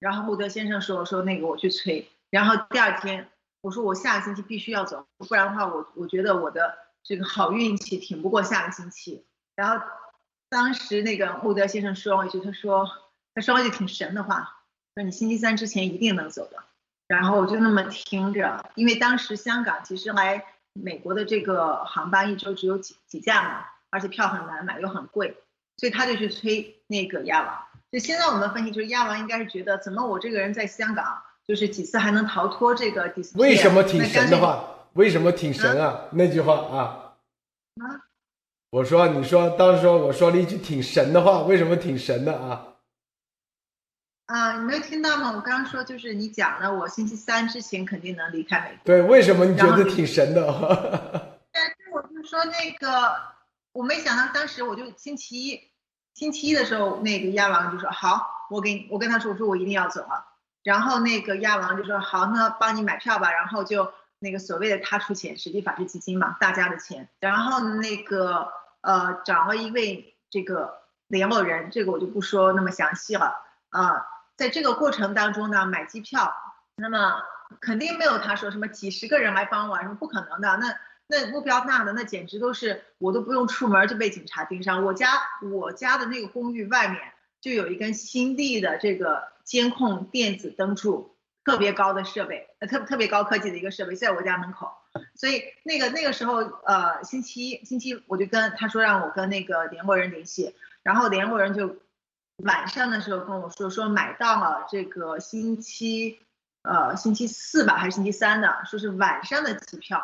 [0.00, 3.28] 然后穆德先生说说那个我去催，然后第二天
[3.60, 9.26] 我说我下个星期必须要走，不然的话我我觉得我的这个好运气挺不过下个星期。
[9.54, 9.86] 然后
[10.50, 12.86] 当时那个穆德先生说一句，他说
[13.34, 14.62] 他说一句挺神的话，
[14.94, 16.58] 说你星期三之前一定能走的。
[17.06, 25.36] 然后我就那么听着，因为当时香港其实来美国的这个航班一周只有几几架嘛，而且票很难买又很贵，
[25.76, 27.58] 所以他就去催那个亚王。
[27.92, 34.64] 就现在我们分析，就是亚王应该是觉得，怎么我这个人在香港，就是几次还能逃脱这个第四为什么挺神的话？
[34.94, 36.06] 为什么挺神啊？
[36.10, 37.14] 那句话啊？
[37.82, 38.09] 啊？
[38.70, 42.66] 我说，你说当时说我说了一句挺神的话，为什么挺神的啊？
[44.26, 45.32] 啊，你没有听到吗？
[45.34, 48.78] 我刚刚说就是你讲了，我星期三之前肯定能离开美国。
[48.84, 50.46] 对，为什么你觉得挺神的？
[51.52, 53.16] 但是我就说那个，
[53.72, 55.70] 我没想到当时我就星期一。
[56.14, 60.26] 星期一的时候，那个亚王就说好，我给你我跟他说，我说我一定要走了。
[60.62, 63.32] 然后那个亚王就说好，那帮你买票吧。
[63.32, 67.08] 然后就那个所谓的他出钱，实际法治基金嘛，大家的钱。
[67.20, 73.36] 然后那个呃找了一位这个联络人，这个我就不说那么详细了
[73.70, 74.06] 啊。
[74.36, 76.34] 在这个过程当中呢，买机票，
[76.76, 77.22] 那么
[77.60, 80.74] 肯定没有他说什么几十个人来帮我，什么不可能的那。
[81.12, 84.84] 那目标大的那简直都是我都不用出门就被警察盯上。
[84.84, 85.08] 我家
[85.42, 87.00] 我家的那个公寓外面
[87.40, 94.72] 就有一根新地的这个监控电子灯柱，特别高的设备，呃特特别高科技的一个设备，在我家门口。
[95.14, 101.76] 所以那个那个时候，呃星期一星期我就跟他说让我跟那个联络人联系，然后联络人就
[102.44, 106.18] 晚上的时候跟我说说买到了这个星期
[106.62, 110.02] 呃星期四吧还是星期三的，说是晚上的机票。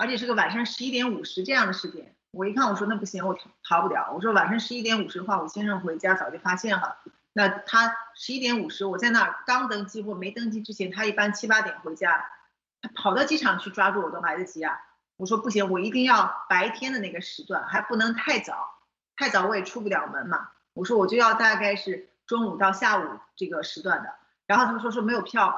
[0.00, 4.12] 而且是个晚上十一点五十这样的时间，我一看我说那不行，我逃不了。
[4.14, 6.98] 我说晚上十一点五十的话，我先生回家早就发现了。
[7.32, 12.24] 那他十一点五十我在那儿刚登机或没登机之前，他一般七八点回家，
[12.94, 14.80] 跑到机场去抓住我都来得及啊。
[15.16, 18.70] 我说不行，我一定要白天的那个时段，还不能太早，
[19.16, 20.48] 太早我也出不了门嘛。
[20.74, 24.14] 我说我就要大概是中午到下午这个时段的。
[24.46, 25.56] 然后他们说说没有票了，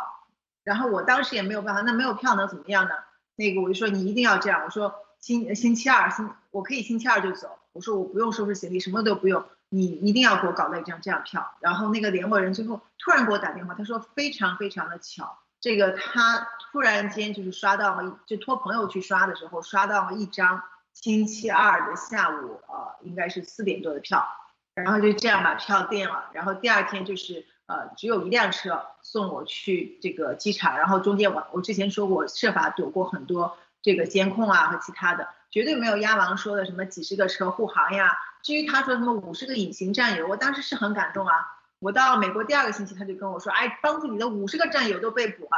[0.65, 2.95] 然后我当时也没有办法，那没有票能怎么样呢？
[3.37, 11.53] 那个我就说你一定要这样，我说星星期二星我可以星期二就走，我说我不用收拾行李，什么都不用，你一定要给我搞到一张这样票。
[11.61, 20.63] 然后那个联络人最后突然给我打电话，他说非常非常的巧，这个他突然间就是刷到了，就托朋友去刷的时候刷到了一张
[20.95, 24.27] 星期二的下午，呃，应该是四点多的票，
[24.75, 27.47] 然后就这样把票订了，然后第二天就是。
[27.71, 38.19] 呃，只有一辆车送我去这个机场，然后中间我我之前说过设法躲过很多这个监控啊和其他的，绝对没有鸭王说的什么几十个车护航呀。
[38.43, 41.60] 至于他说什么五十个隐形战友，我当时是很感动啊。
[41.81, 45.51] 我到美国第二个星期，他就跟我说，哎，帮助你的五十个战友都被捕了。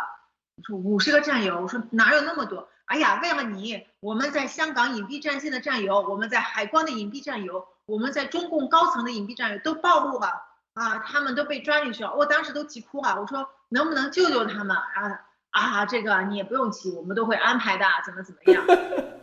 [0.56, 2.68] 我说五十个战友，我说哪有那么多？
[2.86, 10.46] 哎呀，为了你，我们在香港隐蔽战线的战友，我们在海关的隐蔽战友，我们在中共高层的隐蔽战友都暴露了。
[10.74, 13.20] 啊，他们都被抓进去了，我当时都急哭了。
[13.20, 14.74] 我说能不能救救他们？
[14.94, 15.16] 然后
[15.50, 18.64] 啊，这个你也不用急，我们都会安排的，怎么怎么样？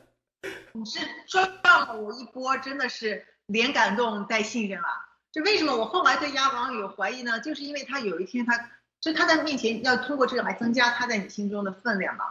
[0.74, 1.48] 你是撞
[1.88, 5.09] 了我一波，真的是连感动带信任啊！
[5.32, 7.40] 就为什么我后来对鸭王有怀疑呢？
[7.40, 8.70] 就是因为他有一天他，
[9.00, 12.26] 就他在面前要通过这个来增加他在你心中的分量嘛。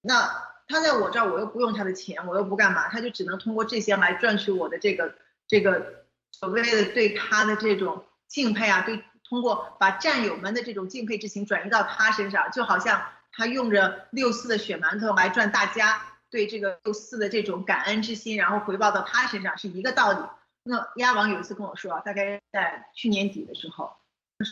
[0.00, 0.30] 那
[0.68, 5.14] 他在我这儿，我又不用他的钱，我又不干嘛，他就只能通过这些来赚取我的这个
[5.46, 8.04] 这个所谓的对他的这种。
[8.28, 20.18] 敬佩啊，对，通过把战友们的这种敬佩之情转移到他身上，就好像他用着六四的血馒头来赚大家对这个六四的这种感恩之心，然后回报到他身上是一个道理。
[20.64, 23.96] 那鸭王有一次跟我说，大概在去年底的时候，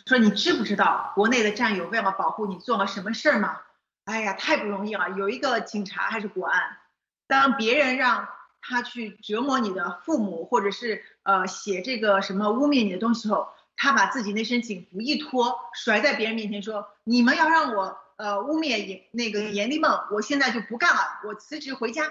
[0.07, 3.61] 说你知不知道国内的战友为了保护你做了什么事儿吗？
[4.05, 5.11] 哎呀，太不容易了。
[5.11, 6.79] 有一个警察还是国安，
[7.27, 8.29] 当别人让
[8.61, 13.49] 他去折磨你的父母，或者是呃写这个什么污蔑你的东西后。
[13.83, 22.05] 他把自己那身警服一脱，甩在别人面前说：“你们要让我呃污蔑严那个严立梦，我现在就不干了，我辞职回家。”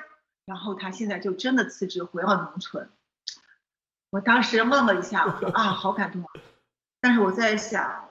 [0.45, 2.89] 然后他现在就真的辞职回了农村。
[4.12, 6.28] 我当时愣了一下，我说：“啊，好感动啊！”
[7.01, 8.10] 但是我在想，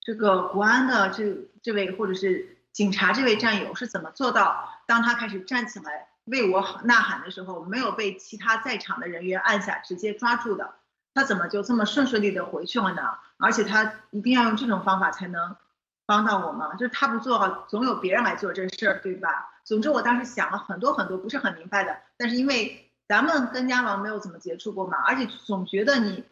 [0.00, 10.74] 这个国安的这这位或者是警察这位战友是怎么做到，当他开始站起来为我呐喊的时候，没有被其他在场的人员按下直接抓住的？
[11.14, 13.02] 他怎么就这么顺顺利的回去了呢？
[13.38, 15.56] 而且他一定要用这种方法才能
[16.06, 16.74] 帮到我吗？
[16.74, 19.50] 就是他不做，总有别人来做这事儿，对吧？
[19.64, 21.96] 总之，我当时想了很多很多，不是很明白的。
[22.16, 26.24] 但是因为咱们跟家王没有怎么接触过嘛，而且总觉得你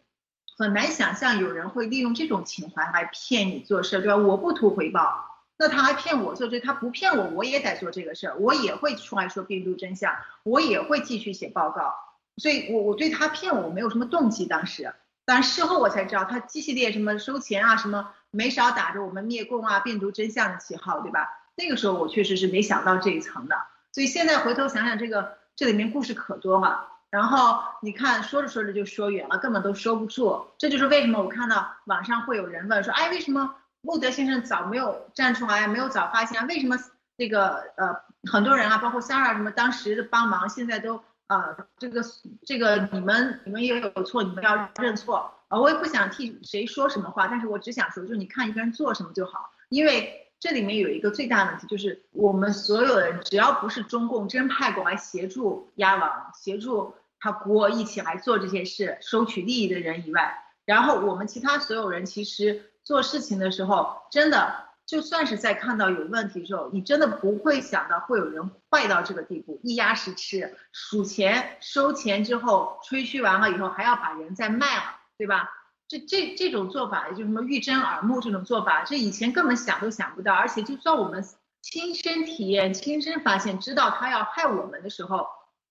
[0.57, 4.17] 很难想象有人会利用这种情怀来骗你做事，对吧？
[4.17, 5.25] 我不图回报，
[5.57, 11.95] 那他还骗我做这，他不骗我，我也得做这个事儿，我也会出来说病毒真相，我也会继续写报告，
[12.39, 14.93] 所以我我对他骗我没有什么动机，当时，
[15.25, 21.29] 但事后我才知道他机系列什么收钱啊，什么没少打着我们灭共啊、病毒真相的旗号，对吧？
[21.57, 23.57] 那个时候我确实是没想到这一层的，
[23.93, 26.89] 所以现在回头想想，这个这里面故事可多了。
[27.11, 30.45] 然后你看，说着说着就说远了，根本都收不住。
[30.59, 36.45] 这就是为什么我看到网上会有人问说，哎，为什么穆德先生早没有站出来，没有早发现？
[36.49, 36.77] 为什么
[37.17, 37.95] 这个呃
[38.33, 42.03] 很多人啊，包括 Sarah 什么当时的帮忙，现在都呃这个
[42.45, 45.61] 这个你们你们也有错，你们要认错啊！
[45.61, 50.21] 我也不想替谁说什么话，但是我只想说，就是你看一个人做什么就好，因为。
[50.45, 60.37] 这里面有一个最大问题，就是我们所有人只要不是中共真派过来协助鸭王、协助他国一起来做这些事、收取利益的人以外，
[60.67, 74.83] 然后我们其他所有人其实做事情的时候，真的就算是在看到有问题的时候，你真的不会想到会有人坏到这个地步，一鸭十吃，数钱、收钱之后吹嘘完了以后还要把人再卖了，
[75.17, 75.49] 对吧？
[75.87, 80.33] 这这这种做法，也就什么欲睁耳目这种做法，这以前根本想都想不到。
[80.33, 81.25] 而且就算我们
[81.61, 85.27] 亲身体验、亲身发现，知道他要害我们的时候，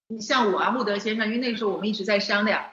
[0.07, 2.64] 你像我啊，穆德先生，因为那个时候我们一直在商量，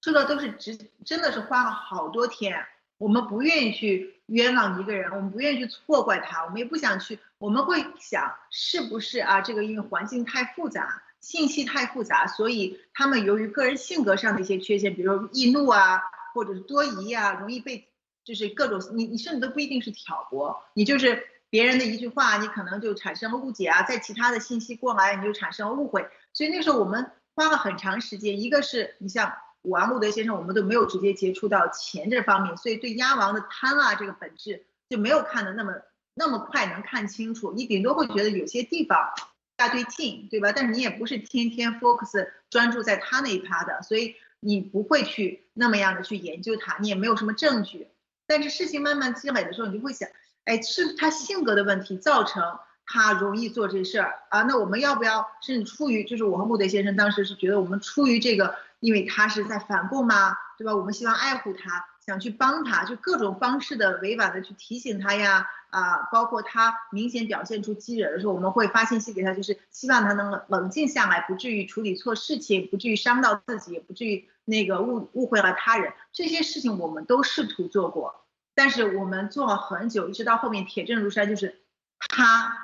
[0.00, 2.66] 这个都是直真的是花了好多天。
[2.98, 9.40] 我们不愿意去冤枉一个人，我们不愿意去错怪他，我们也不想去，我们会想是不是啊？
[9.40, 16.02] 这个因为环境太复杂，信息太复杂，所以他们由于个人性格上的一些缺陷，比如易怒啊。
[16.34, 17.88] 或者是多疑啊，容易被
[18.24, 35.74] 就是各种你你甚至都不一定是挑拨，你就是别人的一句话，你可能就产生了误解啊，在其他的信息过来你就产生了误会，所以那时候我们花了很长时间，一个是你像我啊，穆德先生，我们都没有直接接触到钱这方面，所以对鸭王的贪啊这个本质就没有看的那么
[36.14, 39.12] 那么快能看清楚，你顶多会觉得有些地方
[39.56, 40.52] 大对劲，对吧？
[40.52, 44.14] 但是你也不是天天 focus 专注在他那一趴的，所以。
[44.44, 47.86] 你不会去那么样的去研究他，你也没有什么证据。
[48.26, 50.08] 但是事情慢慢积累的时候，你就会想，
[50.44, 52.42] 哎，是他性格的问题造成
[52.86, 54.42] 他容易做这事儿啊？
[54.42, 55.26] 那我们要不要？
[55.40, 60.74] 甚至出于就是我和穆德先生当时是觉得我们出于这个，因为他是在反共嘛，对吧？
[60.74, 61.86] 我们希望爱护他。
[62.04, 75.92] 想去帮他，就各种方式的委婉的去提醒他呀，啊，包括他明显表现出激惹的时候，我们会发信息给他，就是希望他能冷静下来，不至于处理错事情，不至于伤到自己，也不至于那个误误会了他人。
[76.12, 78.24] 这些事情我们都试图做过，
[78.54, 81.62] 但是我们做了很久，一直到后面铁证如山，就是
[81.98, 82.56] 他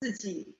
[0.00, 0.58] 自己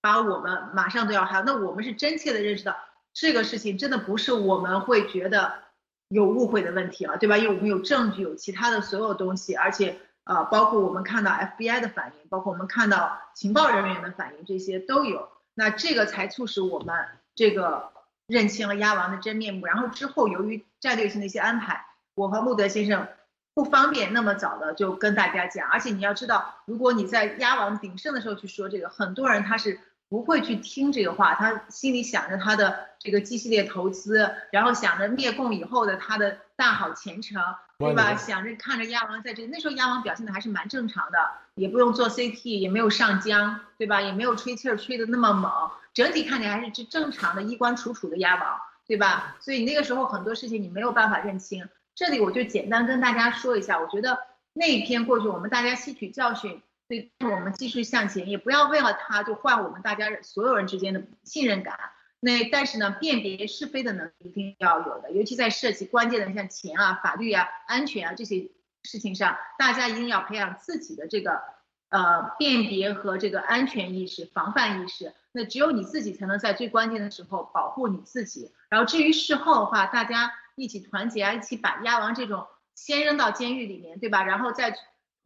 [0.00, 1.42] 把我们马上都要害。
[1.46, 2.76] 那我们是真切的认识到
[3.12, 5.64] 这个事情真的不是我们会觉得。
[6.08, 7.36] 有误会的问题了，对吧？
[7.36, 15.28] 因为我们有证据，有其他的所有东西，而且呃，包括我们看到 FBI 的反应，包括我们看到情报人员的反应，这些都有。
[15.54, 16.94] 那这个才促使我们
[17.34, 17.90] 这个
[18.26, 19.66] 认清了鸭王的真面目。
[19.66, 23.08] 然后之后由于战略性的一些安排，我和路德先生
[23.54, 25.68] 不方便那么早的就跟大家讲。
[25.68, 29.80] 而且你要知道，如果你在鸭王鼎盛的时候去说这个，很多人他是。
[30.08, 37.42] 不会去听这个话，他心里想着他的这个 G 系列投资，然后想着灭共以后的他的大好前程，
[37.78, 38.14] 对吧？
[38.16, 41.18] 想着看着鸭王在这，那时候鸭王表现的还是蛮正常的，
[41.56, 44.00] 也不用做 CT，也没有上浆，对吧？
[44.00, 45.50] 也没有吹气儿吹的那么猛，
[45.92, 49.36] 整体看起来还是正正常的衣冠楚楚的鸭王，对吧？
[49.40, 51.68] 所以那个时候很多事情你没有办法认清。
[51.96, 54.18] 这里我就简单跟大家说一下，我觉得
[54.52, 56.62] 那一篇过去，我们大家吸取教训。
[56.88, 61.76] 所以我们继续向前，也不要为了他就换我们大家所有人之间的信任感。
[62.20, 68.50] 那但是呢，辨别是非的能力一定要有的，尤其在涉及关键的像钱啊、法律啊、安全啊这些
[68.84, 71.42] 事情上，大家一定要培养自己的这个
[71.88, 75.12] 呃辨别和这个安全意识、防范意识。
[75.32, 78.52] 那只有你自己才能在最关键的时候保护你自己。
[78.70, 84.22] 然后至于事后的话，大家一起团结啊，一起把鸭王这种先扔到监狱里面，对吧？
[84.22, 84.72] 然后再。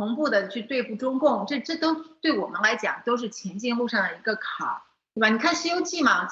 [0.00, 1.92] 同步的去对付中共，这这都
[2.22, 4.80] 对我们来讲都是前进路上的一个坎儿，
[5.14, 5.28] 对吧？
[5.28, 6.26] 你看《西游记》嘛，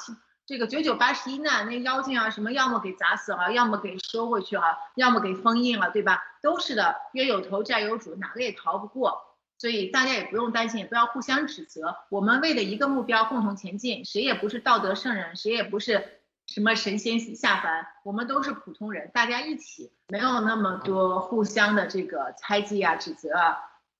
[0.47, 6.19] 这个九九八十一难，那妖精啊什么，要么给砸死了，要么给收回去了，要么给封印了，对吧？
[6.41, 9.21] 都是的，冤有头债有主，哪个也逃不过。
[9.59, 16.18] 所以大家也不用担心，也不要互相指责，我们为了一个目标共同前进，谁也不是道德圣人，谁也不是。
[16.49, 23.59] 什么神仙下凡，我们都是普通人，大家一起没有那么多互相的这个猜忌啊、指责啊，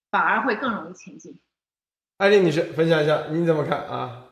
[0.10, 1.40] 反而会更容易前进。
[2.18, 4.26] 艾丽女士，分享一下，你怎么看啊？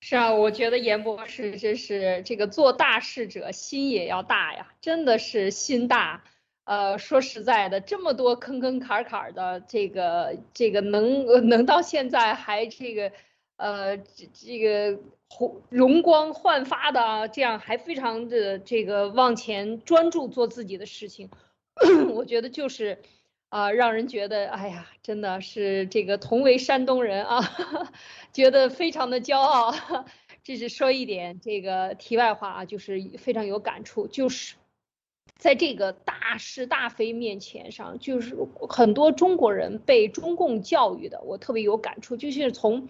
[0.00, 6.22] 是啊，我觉得严博士真是这个做大事者心也要大呀，真的是心大。
[6.64, 13.10] 呃，说实在的，这么多坑坑坎坎的，这个这个能能到现在还这个
[13.58, 14.98] 呃这这个
[15.28, 21.28] 红容光焕发的，这样还非常的这个往前专注做自己的事情，
[22.14, 22.98] 我觉得就是
[23.50, 27.40] 啊，让人觉得哎呀，真的是这个同为山东人啊，
[28.32, 29.74] 觉得非常的骄傲。
[30.42, 34.54] 这是说一点这个题外话啊，就是非常有感触，就是。
[35.36, 38.34] 在这个大是大非面前上，就是
[38.68, 42.16] 很多中国人被中共教育的，我特别有感触。
[42.16, 42.88] 就是从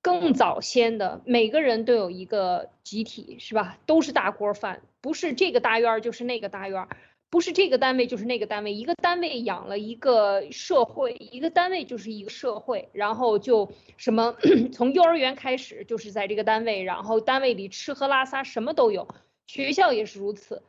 [0.00, 3.78] 更早先的，每个人都有一个集体，是吧？
[3.84, 6.88] 都是大锅饭，不是这个大院儿就是那个大院儿，
[7.30, 8.72] 不是这个单位就是那个单位。
[8.72, 12.88] 一个单位养了一个社会，一个单位就是一个社会。
[12.92, 14.36] 然后就什么，
[14.72, 19.08] 从幼儿园开始就是在这个单位，然后单位里吃喝拉撒什么都有，
[19.46, 20.62] 学校也是如此。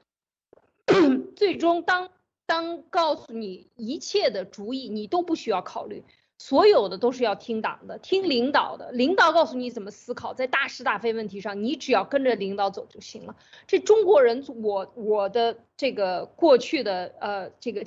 [1.37, 2.09] 最终，当
[2.45, 6.03] 当告诉你一切的主意，你都不需要考虑，
[6.39, 8.91] 所有的都是要听党的，听领导的。
[8.93, 13.35] 领导告诉你怎么思考，在大是大非问题上，你只要跟着领导走就行了。
[13.67, 17.83] 这中国人，我我的这个过去的呃这个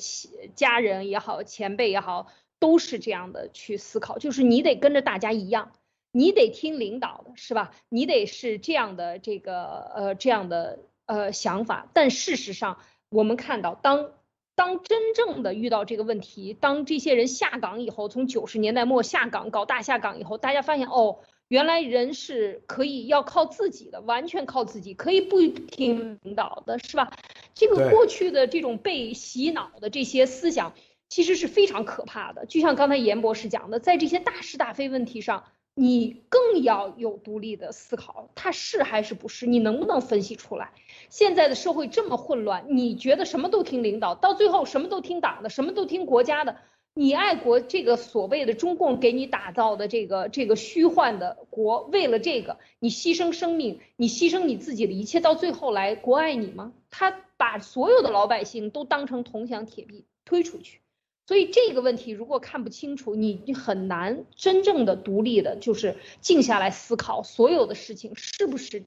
[0.55, 2.29] 家人也好，前辈也好，
[2.61, 5.73] 都是这样的去思考，就是你得跟着大家一样，
[6.13, 7.75] 你得听领导的，是吧？
[7.89, 12.79] 你得是这样的这个呃这样的呃想法，但事实上。
[13.15, 14.13] 我们看到，当
[14.55, 27.11] 当真正的遇到这个问题，当这些人下岗以后，从九十年代末下岗搞大下岗以后，大家发现哦，原来人是可以要靠自己的，完全靠自己，可以不听领导的，是吧？
[27.55, 30.75] 这个过去的这种被洗脑的这些思想，
[31.09, 32.47] 其实是非常可怕的。
[32.47, 35.45] 就像刚才严博士讲的，在这些大是大非问题上，
[35.75, 39.47] 你更要有独立的思考，它是还是不是？
[39.47, 40.73] 你能不能分析出来？
[41.09, 46.57] 现在的社会这么混乱，你觉得什么都听领导，到最后什么都听党的，什么都听国家的。
[46.95, 56.75] 你爱国，这个所谓的中共给你打造的这个这个虚幻的国，为了这个你牺牲生命，你牺牲你自己的一切，到最后来国爱你吗？
[56.91, 60.82] 他把所有的老百姓都当成铜墙铁壁推出去。
[61.27, 68.83] 所以这个问题如果看不清楚，你你很难真正的独立的，就是静下来思考所有的事情是不是。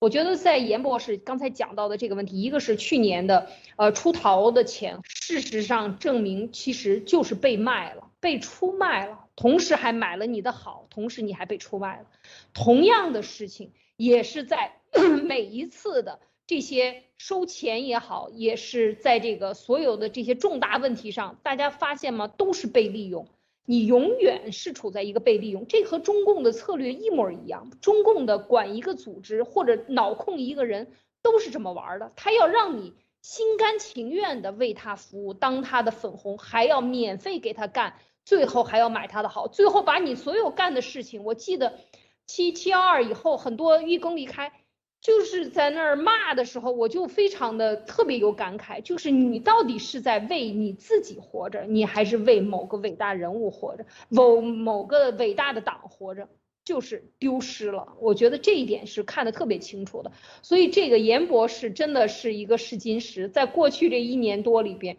[0.00, 12.06] 我觉得在严博士刚才讲到的这个问题，一个是去年的呃出逃的钱，事实上证明其实就是被卖了，被出卖了，同时还买了你的好，同时你还被出卖了。
[12.52, 14.74] 同样的事情也是在
[15.24, 22.28] 每一次的这些收钱也好，也是在这个所有的这些重大问题上，大家发现吗？
[22.28, 23.26] 都是被利用。
[23.66, 27.70] 你永远是处在一个被利用，这和中共的策略一模一样。
[27.80, 30.92] 中共的管一个组织或者脑控一个人
[31.22, 32.92] 都是这么玩的，他要让你
[33.22, 37.94] 心甘情愿的为他服务，当他的粉红，还要免费给他干，
[38.26, 41.78] 最后还要买他的好，最后把你所有干的事情，我记得
[42.26, 44.52] 七七幺二以后，很多义工离开。
[45.04, 56.30] 就是在那儿骂的时候，我就非常的特别有感慨，就是你到底是在为你自己活着，你还是为某个伟大人物活着，某某个伟大的党活着，
[56.64, 57.92] 就是丢失了。
[58.00, 60.10] 我觉得这一点是看得特别清楚的。
[60.40, 64.96] 所以这个严博士真的是一个试金石，在过去这一年多里边，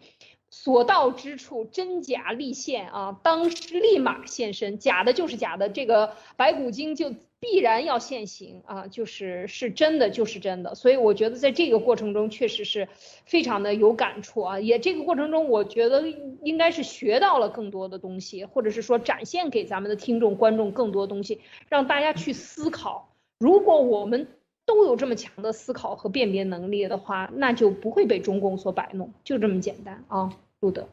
[0.50, 7.12] 所到之处真假立现啊，当时立马现身，假的就是假的，这个白骨精就。
[7.38, 10.74] 必然要现行啊，就是是真的，就是真的。
[10.74, 12.88] 所以我觉得在这个过程中，确实是
[13.26, 14.58] 非常的有感触啊。
[14.58, 16.02] 也这个过程中，我觉得
[16.42, 23.12] 应该是学到了更多的东西，或者是说展现给咱们的听众观众更多东西，让大家去思考。
[23.38, 24.26] 如果我们
[24.64, 30.32] 都有这么强的思考和辨别能力的话，那就不会被中共所摆弄，就这么简单啊。
[30.60, 30.88] 路德，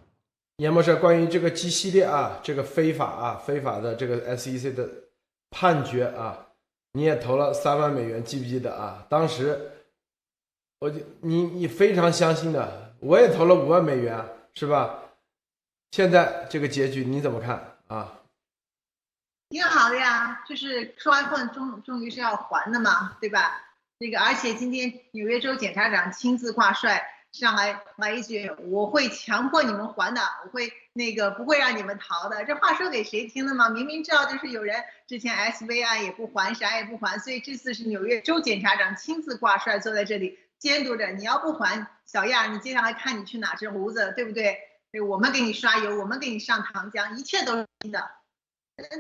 [0.58, 4.89] 严博士，关于这个 G 系列啊，这个非法啊，非法的这个 SEC 的。
[5.54, 6.47] 判决啊，
[6.93, 9.06] 你也投了三万美元，记不记得啊？
[9.08, 9.72] 当时
[10.80, 14.20] 我就你你非常相信的，我也投了五万美元，
[14.56, 14.99] 是吧？
[15.91, 18.20] 现在这个结局你怎么看啊？
[19.49, 23.62] 挺好的呀，就是说完后终终于是要还的嘛，对吧？
[23.99, 27.08] 那个而且今天纽约州检察长亲自挂帅。
[27.34, 32.46] 上来来一句，我会强迫你们还的，我会那个不会让你们逃的。
[32.46, 33.70] 这话说给谁听的吗？
[33.70, 41.08] 明明知道就是有人之前 S V 案也不还，啥也不还，所以这次是纽约州检察长亲自挂帅坐在这里监督着。
[41.08, 44.60] 你要不还，小亚，你接下来看你去哪只胡子，对不对？
[44.92, 48.12] 对，我们给你刷油，我们给你上糖浆，一切都是真的。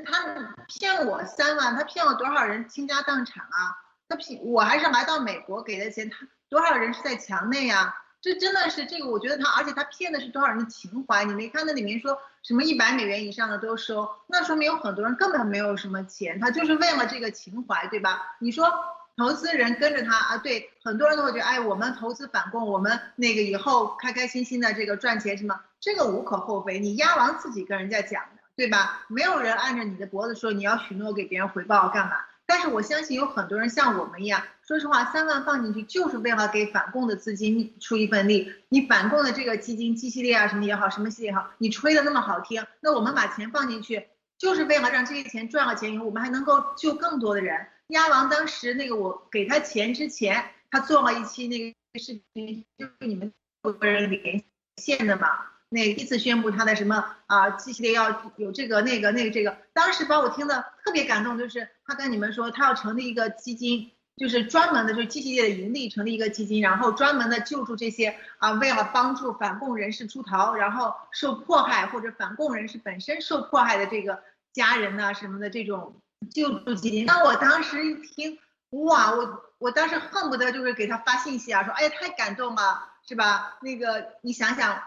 [0.05, 3.77] 他骗我三万，他骗我多少人倾家荡产啊？
[4.09, 7.95] 他骗我还是来到美国给的钱，他多少人是在墙内呀？
[8.23, 11.25] 这真的是这个，我觉得他，而且他骗的是多少人的情怀？
[11.25, 18.37] 你没看那里面说什么一百美元以上的都收，那说明有很多人根本没有什么钱，他就是为了这个情怀，对吧？
[18.39, 18.73] 你说
[19.17, 26.79] 投资人跟着他啊，对，很多人都会觉得，哎，我们投资反共，我们那个以后开开心心的这个赚钱什么，这个无可厚非。
[26.79, 29.03] 你鸭王自己跟人家讲的，对吧？
[29.09, 32.13] 没有人按着你的脖子说你要许诺给别人回报干嘛？
[32.53, 38.53] 但是我相信有很多人像我们一样，说实话，三万放进去就是为了给反共的资金出一份力。
[38.69, 44.05] 你反共的这个基金、基系列啊什么也好，什么系列也好，你吹的那么好听，那我们把钱放进去，
[44.37, 47.65] 就是为了让这些钱赚了钱以后，我们还能够救更多的人。
[47.87, 53.33] 鸭王当时那个我给他钱之前，他做了一期那个视频，就是你们
[53.63, 54.43] 有个人连
[54.77, 55.52] 线的嘛。
[55.73, 74.21] 那第一次宣布他的什么啊，系列要有这个那个那个这个，当时把我听的特别感动，就是他跟你们说他要成立一个基金，就是专门的，就是系列的盈利成立一个基金，然后专门的救助这些啊，为了帮助反共人士出逃，然后受迫害或者反共人士本身受迫害的这个
[74.53, 75.95] 家人呐什么的这种
[76.29, 77.05] 救助基金。
[77.07, 78.37] 那我当时一听，
[78.69, 83.57] 哇，我我当时恨不得就是给他发信息啊，说哎呀太感动了，是吧？
[83.63, 84.79] 那个你想想。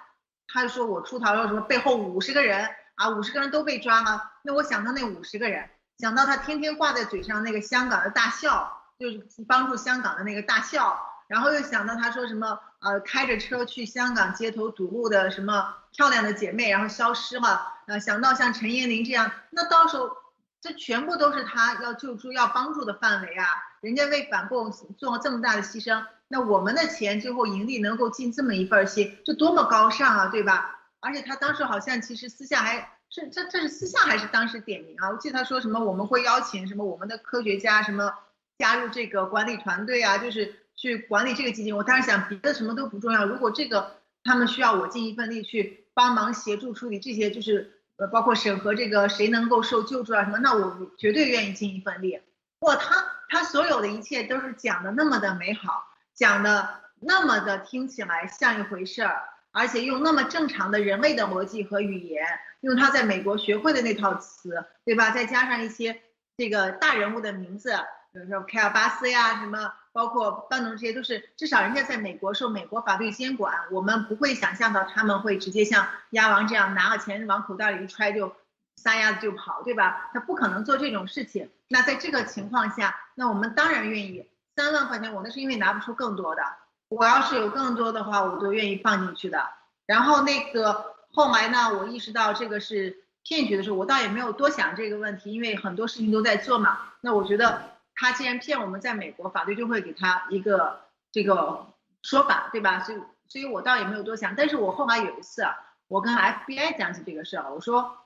[0.49, 4.33] 他就说我出逃了，什么背后五十个人啊，五十个人都被抓了。
[4.43, 5.69] 那我想到那五十个人，
[5.99, 17.75] 想到他天天挂在嘴上那个香港的大笑，就是帮助香港的那个大笑，然后又想到他说什么呃开着车去香港街头堵路的什么漂亮的姐妹，然后消失了。
[17.87, 20.17] 呃，想到像陈彦霖这样，那到时候
[20.61, 23.47] 这全部都是他要救助要帮助的范围啊。
[23.81, 26.05] 人家为反共做了这么大的牺牲。
[26.29, 30.81] 那我们的钱最后盈利能够尽这么一份心，这多么高尚啊，对吧？
[31.01, 35.11] 而且他当时好像其实私下还是这这是私下还是当时点名啊？
[35.11, 38.12] 我记得他说什么我们会邀请什么我们的科学家什么
[38.59, 41.77] 加入这个管理团队啊，就是去管理这个基金。
[41.77, 52.18] 我当时想别的什么都不重要，如果这个他们需要我尽一份力去帮忙协助处理这些，就是呃包括审核这个谁能够受救助啊什么，那我绝对愿意尽一份力。
[52.61, 55.85] 哇，他他所有的一切都是讲的那么的美好。
[56.17, 62.27] 讲的那么的听起来像一回事儿，而且用那么正常的人类的逻辑和语言，
[62.61, 65.11] 用他在美国学会的那套词，对吧？
[65.11, 66.01] 再加上一些
[66.39, 67.77] 这个大人物的名字，
[68.12, 78.35] 比如说凯尔巴斯呀，什么，包括班农，这些都是至少人家在美国受美国法律监管，我们不会想象到他们会直接像鸭王这样拿了钱往口袋里一揣就
[78.77, 80.09] 撒丫子就跑，对吧？
[80.14, 81.51] 他不可能做这种事情。
[81.69, 84.27] 那在这个情况下，那我们当然愿意。
[84.57, 86.43] 三万块钱，我那是因为拿不出更多的。
[86.89, 89.47] 我要是有更多的话，我都愿意放进去的。
[89.85, 96.79] 然后那个后来呢，我意识到这个是骗局的时候，我倒也没有多想这个问题，因为很多事情都在做嘛。
[97.03, 100.81] 那我觉得他既然骗我们，在美国法律就会给他一个
[101.13, 101.67] 这个
[102.03, 102.81] 说法，对吧？
[102.81, 102.99] 所以，
[103.29, 104.35] 所以我倒也没有多想。
[104.35, 105.45] 但是我后来有一次，
[105.89, 107.99] 我跟 FBI 讲起这个事儿，我说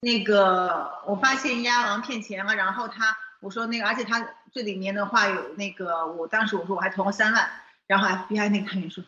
[0.00, 3.16] 那个我发现鸭王骗钱了，然后他。
[3.40, 7.48] 我说那个，而且他这里面的话有那个，我当时我说我还投了三万，
[7.86, 9.04] 然后 FBI 那个探员说，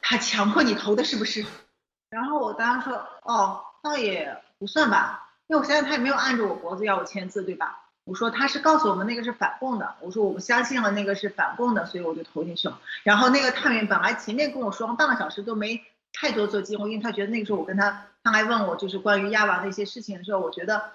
[0.00, 1.44] 他强迫你投的是不是？
[2.10, 7.80] 然后我当时说，哦，倒也不算吧，因为我现在他也没有按着我脖子要我签字，对吧？
[8.04, 12.78] 我说他是告诉我们那个是反共的，我说我们相信了那个是反共的，所以我就投进去了。
[13.02, 15.82] 然后那个探员本来前面跟我说半个小时都没
[16.12, 20.92] 太多做机会，因为他觉得那个时候我跟他，他还问我就是关于亚王的一些事情的时候，我觉得，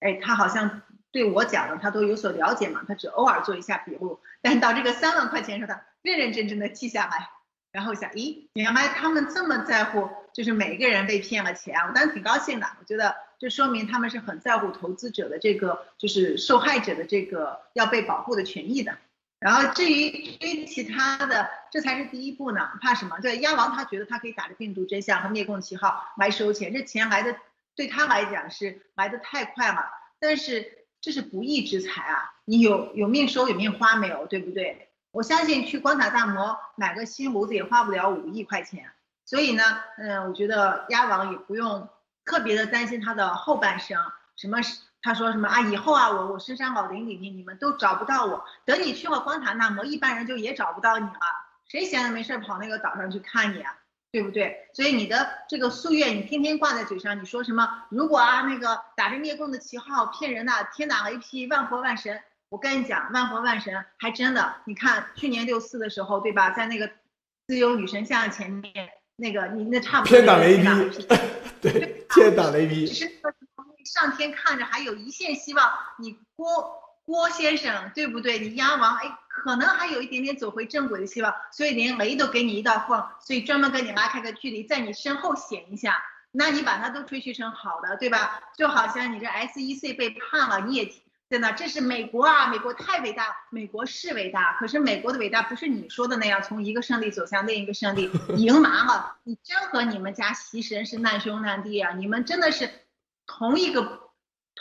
[0.00, 0.82] 哎，他好像。
[1.12, 7.28] 对我讲的，他都有所了解嘛，他只偶尔做一下笔录，但到这个三万块钱时候，他认认真真的记下来，
[7.72, 18.96] 然后想，咦，原来他们这么在乎，就是每一个人被骗了钱，我当时挺高兴的，我觉得这说明他们是很在乎投资者的这个，就是受害者的这个要被保护的权益的。
[19.40, 23.18] 然后至于至于其他的，这才是第一步呢，怕什么？
[23.20, 27.36] 对，鸭王他觉得他可以打着病毒真相和灭共旗号来收钱，这钱来的
[27.74, 29.90] 对他来讲是来的太快了，
[30.20, 30.76] 但是。
[31.00, 32.32] 这是不义之财啊！
[32.44, 34.26] 你有有命收有命花没有？
[34.26, 34.88] 对不对？
[35.12, 38.92] 我相信去光塔大摩买个新炉子也花不了五亿块钱，
[39.24, 39.62] 所以呢，
[39.98, 41.88] 嗯，我觉得鸭王也不用
[42.24, 43.98] 特别的担心他的后半生。
[44.36, 44.58] 什么？
[45.02, 45.60] 他说什么啊？
[45.62, 48.44] 以后啊，我我深山老林里面你们都找不到我。
[48.66, 51.20] 等你去了光塔那摩，一般人就也找不到你了。
[51.66, 53.74] 谁闲着没事跑那个岛上去看你啊？
[54.12, 54.68] 对不对？
[54.72, 57.84] 所以你的这个夙愿，你天天挂在嘴上，你说什么？
[57.90, 62.20] 如果啊，那个打着灭共的旗号骗人的，天打雷劈，万佛万神。
[62.48, 64.56] 我跟你讲，万佛万神还真的。
[64.64, 66.50] 你看去年六四的时候，对吧？
[66.50, 66.90] 在那个
[67.46, 68.72] 自由女神像前面，
[69.14, 71.06] 那个你那差不多天打雷劈，
[71.62, 72.86] 对，天打雷劈。
[73.84, 76.44] 上天看着还有一线希望，你郭
[77.04, 78.38] 郭先生对不对？
[78.40, 86.02] 你鸭王哎，可能还有一点点走回正轨的希望，所以连雷都给你一道缝，所以专门跟你拉开个距离，在你身后显一下。
[86.30, 88.38] 那你把它都吹嘘成好的，对吧？
[88.58, 90.92] 就好像你这 SEC 被判了，你也
[91.30, 99.16] 在那，这是美国啊，美国太伟大，美国是伟大，可是美国的伟大不是你说的那样，从一个胜利走向另一个胜利，赢麻了。
[99.24, 102.70] 你真和你们家习神是难兄难弟啊，你们真的是
[103.26, 104.09] 同一个。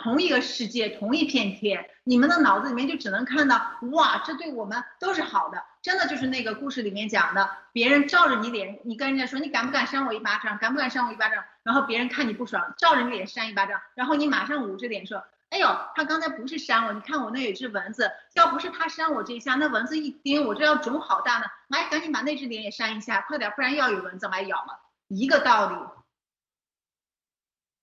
[0.01, 24.79] 同一个世界，同一片天，你们的脑子里面就只能看到，哇，这对我们都是好的，真的就是那个故事里面讲的，别人照着你脸，你跟人家说，你敢不敢扇我一巴掌，敢不敢扇我一巴掌，然后别人看你不爽，照着你脸扇一巴掌，然后你马上捂着脸说，哎呦，他刚才不是扇我，你看我那有只蚊子，要不是他扇我这一下，那蚊子一叮，我这要肿好大呢，来，赶紧把那只脸也扇一下，快点，不然又要有蚊子来咬了，
[25.09, 25.75] 一个道理。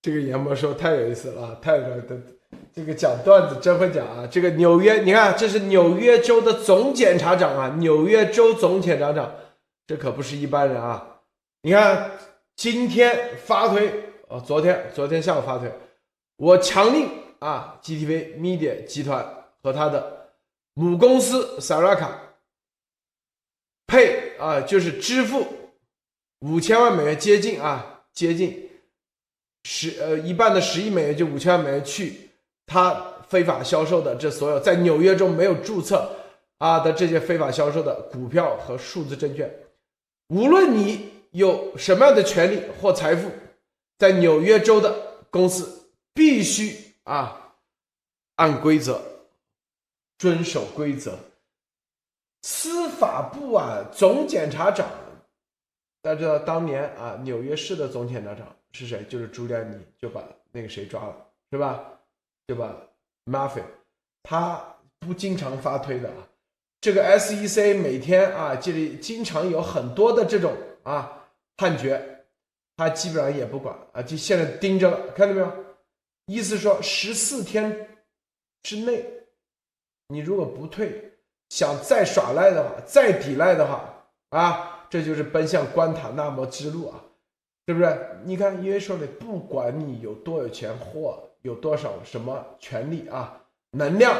[0.06, 2.16] 这个严博说太有意思了啊，太有的，
[2.72, 4.24] 这个讲段子真会讲啊！
[4.30, 9.34] 这个纽约，你看这是纽约州的总检察长啊，纽约州总检察长，
[9.84, 11.22] 这可不是一般人啊！
[11.62, 12.12] 你看
[12.54, 15.68] 今天发推哦，昨天昨天下午发推，
[16.36, 17.08] 我强令
[17.40, 19.26] 啊，GTV Media 集团
[19.60, 20.28] 和他的
[20.74, 22.10] 母公司 Saraka
[23.88, 25.44] 配啊，就是支付
[26.42, 28.65] 五千万美元，接近啊，接近。
[29.68, 32.30] 十呃一半的十亿美元就五千万美元去
[32.66, 32.94] 他
[33.26, 36.08] 非法销售的这所有在纽约州没有注册
[36.58, 39.52] 啊的这些非法销售的股票和数字证券，
[40.28, 43.28] 无论你有什么样的权利或财富，
[43.98, 44.94] 在纽约州的
[45.30, 47.52] 公司必须啊
[48.36, 49.02] 按规则
[50.16, 51.18] 遵守规则。
[52.42, 54.88] 司法部啊总检察长，
[56.02, 58.46] 大家知道当年啊纽约市的总检察长。
[58.76, 59.02] 是谁？
[59.08, 60.22] 就是朱利安尼就把
[60.52, 61.16] 那个谁抓了，
[61.50, 61.82] 是吧？
[62.46, 62.76] 就把
[63.24, 63.62] Mafia，
[64.22, 64.62] 他
[64.98, 66.28] 不经常发推的啊。
[66.80, 72.26] 这个 SEC 每天啊，这里经常有很多的这种啊判决，
[72.76, 75.64] 他基本上也不管啊，就现在盯着了，看到没有？
[76.26, 77.88] 意思说十四天
[78.62, 79.04] 之内，
[80.08, 81.12] 你如果不退，
[81.48, 87.02] 想再耍赖的话，再抵赖的话啊，这就是奔向关塔那摩之路啊。
[87.66, 87.98] 对不对？
[88.24, 93.42] 你看，因为说的，不管你有多有钱或有多少什么权利啊，
[93.72, 94.16] 能量，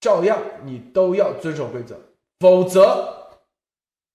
[0.00, 1.98] 照样你都要遵守规则，
[2.38, 3.12] 否则，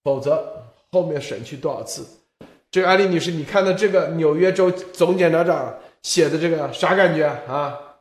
[0.03, 2.07] 否则后面审去多少次？
[2.71, 7.92] 这个安利女士，你看到这个纽约州总检察长写的这个啥感觉啊？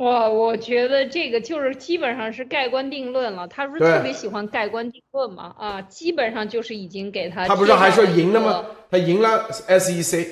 [0.00, 3.46] 哇，我觉得这个就是基本上是盖棺定论了。
[3.48, 5.54] 他不是特别喜欢盖棺定论嘛？
[5.58, 7.46] 啊，基本上就是已经给他。
[7.46, 8.64] 他不是还说赢了吗？
[8.90, 10.26] 他赢了 SEC，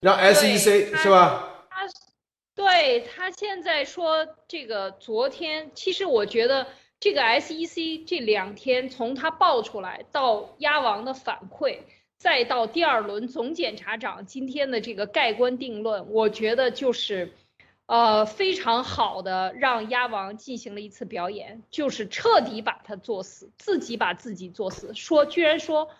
[0.00, 1.66] 让 SEC 是吧？
[1.70, 1.86] 他，
[2.54, 6.66] 对他现在说这个昨天，其实我觉得
[7.00, 11.78] 这个 SEC 这两天从他爆出来到鸭王的反馈，
[12.18, 17.32] 再到第二轮总检察长今天的这个盖棺定论，我觉得就是。
[17.86, 24.94] 呃，非常好的让鸭王进行了一次表演，就是彻底把他作死，自己把自己作死。
[24.94, 25.90] 说居然说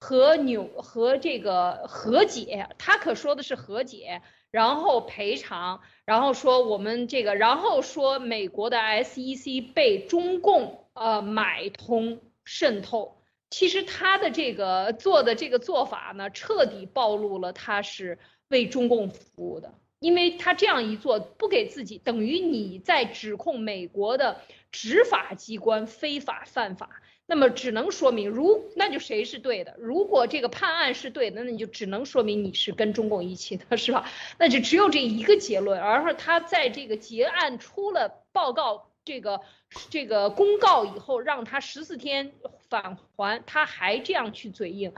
[0.00, 13.18] 和纽和这个和解，他可说的是和解，然后赔偿，然后说我们这个，然后说美国的 SEC 被中共呃买通渗透。
[13.50, 18.18] 其实他的这个做的这个做法呢，彻底暴露了他是
[18.48, 19.74] 为中共服务的。
[20.04, 24.38] 因为他这样一做，不给自己，等于你在指控美国的
[24.70, 29.74] 执法机关非法犯法，那么只能说明，如那就谁是对的？
[29.78, 34.06] 如果这个判案是对的，那你就只能说明你是跟中共一起的，是吧？
[34.38, 35.80] 那就只有这一个结论。
[35.80, 39.40] 而他在这个结案出了报告，这个
[39.88, 42.32] 这个公告以后，让他十四天
[42.68, 44.92] 返还，他还这样去嘴硬。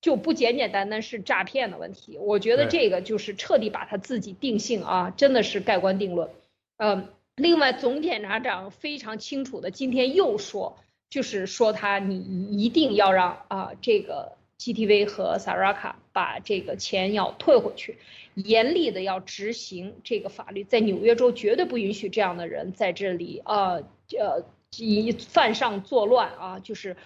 [0.00, 6.30] 就不简简单单是诈骗的问题，我觉得这个就是彻底把他自己定性啊，真的是盖棺定论。
[6.78, 10.78] 嗯，另外总检察长非常清楚的，今天又说，
[11.10, 17.98] 就是说他你一定要让啊这个 GTV 和 Saraka 把这个钱要退回去，
[18.34, 23.80] 严厉的要执行这个法律，在纽约州绝对不允许这样的人在这里啊
[24.18, 24.44] 呃
[24.78, 26.96] 以犯上作乱啊，就是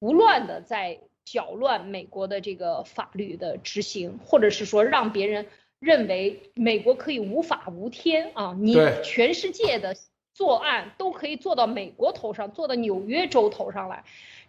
[0.00, 0.98] 胡乱的在。
[1.32, 5.46] 搅乱美国的这个法律的执行，或者是说让别人
[5.78, 8.52] 认为美国可以无法无天啊！
[8.58, 9.94] 你全世界的
[10.34, 14.02] 作案都可以做到美国头上，做到纽约州头上来，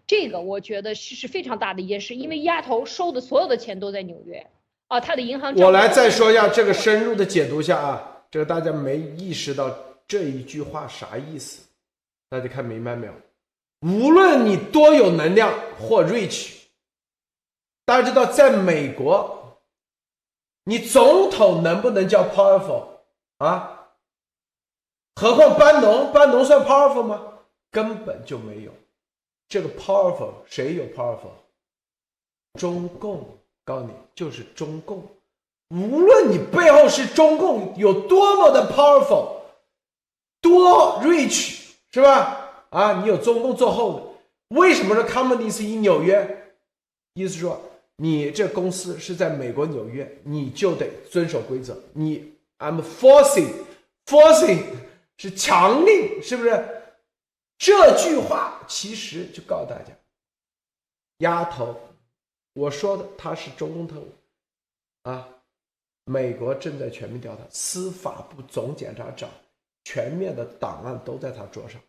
[0.07, 4.47] 这个我觉得是是非常大的一件事，因为丫头收的所有的钱都在纽约
[4.87, 5.53] 啊，他的银行。
[5.57, 9.71] 我来再说一下这个深入的解读一下啊，这个大家没意识到
[10.07, 11.67] 这一句话啥意思，
[12.27, 13.13] 大家看明白没有？
[13.81, 16.60] 无论你多有能量或 rich，
[17.91, 19.59] 大家知道在美国，
[20.63, 22.85] 你总统能不能叫 powerful
[23.39, 23.89] 啊？
[25.15, 27.21] 何况班农，班农算 powerful 吗？
[27.69, 28.71] 根本就没有。
[29.49, 31.33] 这个 powerful 谁有 powerful？
[32.57, 33.27] 中共，
[33.65, 35.05] 告诉你就是中共。
[35.71, 39.41] 无论你背后是中共有多么的 powerful，
[40.39, 42.51] 多 rich，是吧？
[42.69, 44.15] 啊，你有中共做后，
[44.47, 46.53] 为什么说 company 是以纽约？
[47.15, 47.61] 意思说
[47.97, 51.79] 你这公司是在美国纽约，你就得遵守规则。
[51.93, 54.63] 你 I'm forcing，forcing
[55.17, 56.81] 是强令，是不是？
[57.57, 59.93] 这句话其实就告诉大家，
[61.19, 61.79] 丫头，
[62.53, 64.11] 我说的他是中共特务
[65.03, 65.27] 啊。
[66.05, 69.29] 美国正在全面调查，司法部总检察长
[69.83, 71.79] 全面的档案都在他桌上，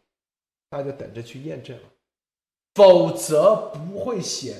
[0.68, 1.84] 他就等着去验证了，
[2.74, 4.55] 否则不会写。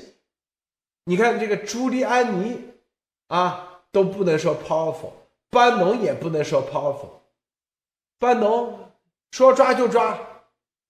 [1.05, 2.61] 你看这个朱利安尼
[3.28, 5.11] 啊都不能说 powerful，
[5.50, 7.11] 班农也不能说 powerful，
[8.18, 8.90] 班农
[9.32, 10.16] 说抓就抓，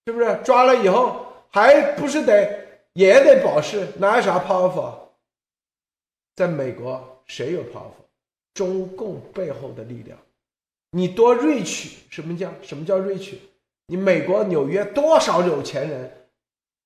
[0.07, 0.41] 是不是？
[0.45, 4.95] 抓了以后还不是得也得保释，哪有啥 powerful？
[6.37, 8.05] 在美国谁有 powerful？
[8.53, 10.19] 中共背后的力量，
[10.91, 11.95] 你多 rich？
[12.11, 13.37] 什么叫什么叫 rich？
[13.87, 16.29] 你美国纽约多少有钱人？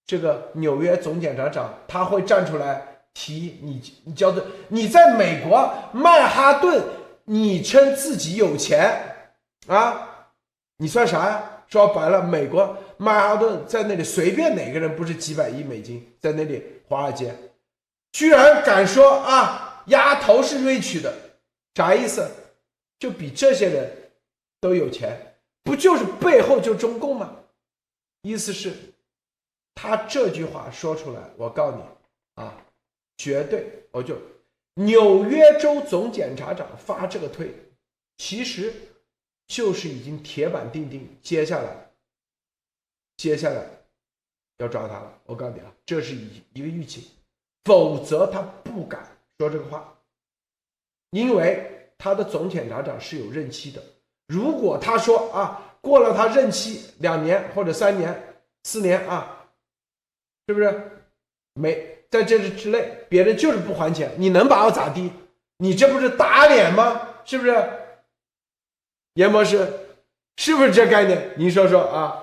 [0.07, 6.85] 这个纽约总检察长他会站出来提你，你叫做你在美国曼哈顿，
[7.25, 9.31] 你称自己有钱
[9.69, 10.29] 啊？
[10.77, 11.63] 你算啥呀？
[11.67, 17.35] 说白了，美国曼哈顿在那里随便哪个人不是几百亿美金在那里华尔街，
[18.13, 21.11] 居然敢说啊，丫头是 rich 的。
[21.75, 22.31] 啥意思？
[22.99, 23.91] 就比这些人
[24.61, 25.19] 都有钱，
[25.65, 27.35] 不就是背后就中共吗？
[28.21, 28.75] 意思是，
[29.75, 31.83] 他这句话说出来，我告你
[32.35, 32.55] 啊，
[33.17, 34.19] 绝对我就
[34.75, 37.51] 纽约州总检察长发这个推，
[38.19, 38.73] 其实
[39.47, 41.91] 就是已经铁板钉钉，接下来
[43.17, 43.65] 接下来
[44.59, 45.19] 要抓他了。
[45.25, 47.03] 我告诉你啊，这是一一个预警，
[47.65, 49.07] 否则他不敢
[49.39, 49.93] 说这个话。
[51.11, 53.83] 因为他的总检察长是有任期的，
[54.27, 59.49] 如果他说啊过了他任期两年或者三年、四年啊，
[60.47, 60.91] 是不是
[61.55, 65.13] 没在这之内，别人就是不还钱，你能把我咋地？
[65.59, 67.09] 你这不是打脸吗？
[67.25, 67.71] 是不是？
[69.15, 69.69] 严博士，
[70.37, 71.33] 是不是这概念？
[71.37, 72.23] 您说说啊。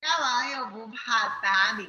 [0.00, 1.88] 鸭王又不怕打脸，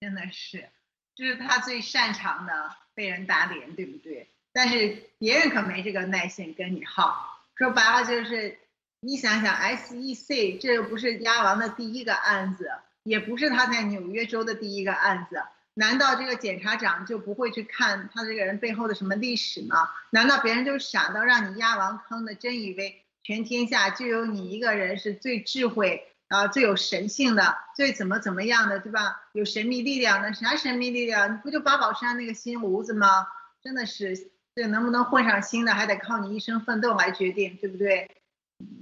[0.00, 0.68] 真的是，
[1.14, 4.28] 这是他最擅长的，被人打脸，对不对？
[4.52, 7.40] 但是别人可没这个耐心跟你耗。
[7.56, 8.58] 说白了就是，
[9.00, 12.70] 你想想，SEC 这又不是鸭王的第一个案子，
[13.02, 15.42] 也不是他在纽约州的第一个案子。
[15.78, 19.90] 难道这个检察长就不会去看他这个人背后的什么历史吗？
[20.10, 29.28] 难道别人就傻到让你压王坑的，真以为全天下就有你一个人是最智慧啊、最有神性的、最怎么怎么样的，对吧？
[29.32, 30.32] 有神秘力量的？
[30.32, 31.32] 啥神秘力量？
[31.32, 33.28] 你不就八宝山那个新炉子吗？
[33.62, 34.32] 真的是。
[34.56, 38.10] 这能不能混上新的，还得靠你一生奋斗来决定，对不对？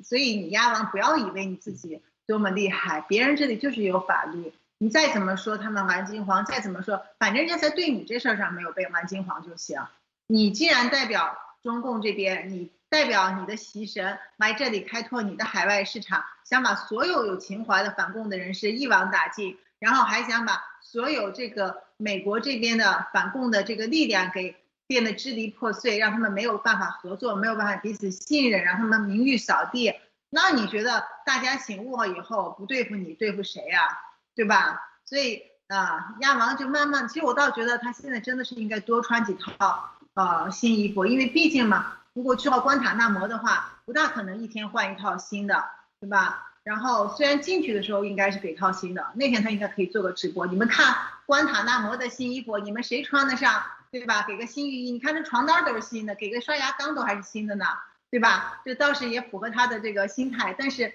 [0.04, 4.52] 所以你鸭王不要以为你自己多么厉害，别人这里就是有法律，
[4.84, 9.80] 你再怎么说他们玩金黄，再怎么说，反正人家在对你这事儿上没有被玩金黄就行。
[10.26, 24.54] 你既然代表中共这边，你代表你的习神来这里开拓你的海外市场，想把所有有情怀的反共的人士一网打尽，然后还想把所有这个美国这边的反共的这个力量给。
[24.86, 29.94] 变得支离破碎，让他们没有办法合作，没有办法彼此信任，让他们名誉扫地。
[30.28, 33.98] 那你觉得大家醒悟了以后不对付你，对付谁呀？
[34.34, 34.80] 对吧？
[35.04, 45.64] 所以啊，鸭王就慢慢，其实我倒觉得他现在真的是应该多穿几套呃新衣服，因为毕竟嘛，如果去到关塔那摩的话，不大可能一天换一套新的，
[46.00, 46.52] 对吧？
[46.62, 53.62] 然后虽然进去的时候应该是给套新的，那天他应该可以做个直播，你们看关塔那摩的新衣服，你们谁穿得上？
[53.90, 54.24] 对吧？
[54.26, 57.64] 给个新浴衣，你看这床单都是新的，给个刷牙缸都还是新的呢，
[58.10, 58.60] 对吧？
[58.64, 60.92] 这倒是也符合他的这个心态，但是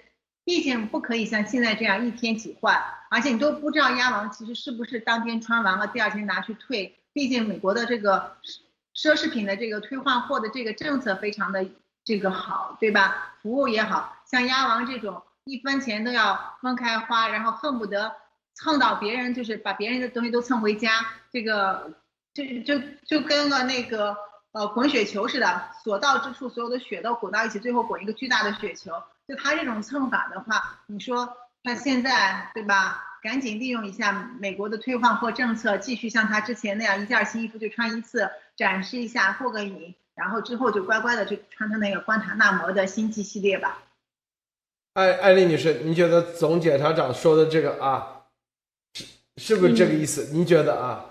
[0.50, 2.76] 毕竟不可以像现在这样一天几换，
[3.08, 6.98] 而且你都不知道鸭王其实是不是当天穿完了，第二天拿去退。
[7.12, 8.36] 毕竟美国的这个
[8.92, 11.64] 奢侈品的这个退换货的这个政策非常的
[12.04, 13.36] 这个好，对吧？
[13.40, 18.16] 服务也好像鸭王这种一分钱都要分开花，然后恨不得
[18.54, 20.90] 蹭到别人，就是把别人的东西都蹭回家，
[21.30, 21.92] 这个。
[22.32, 24.16] 就就就跟个那个
[24.52, 28.92] 呃滚雪球似的，所到之处所有的雪都滚到一起，最后滚一个巨大的雪球。
[29.30, 33.06] 就他这种蹭法的话，你说他现在对吧？
[33.22, 34.10] 赶紧利用一下
[34.40, 43.82] 美国的退换货政策，继续像他之前那样一件新衣服就穿一次，展示一下过个瘾，然后之后就乖乖的去穿他那个关塔纳摩的星际系列吧。
[44.94, 48.22] 艾艾丽女士，您觉得总检察长说的这个啊，
[48.94, 49.04] 是
[49.36, 50.32] 是不是这个意思？
[50.32, 51.04] 您觉得啊？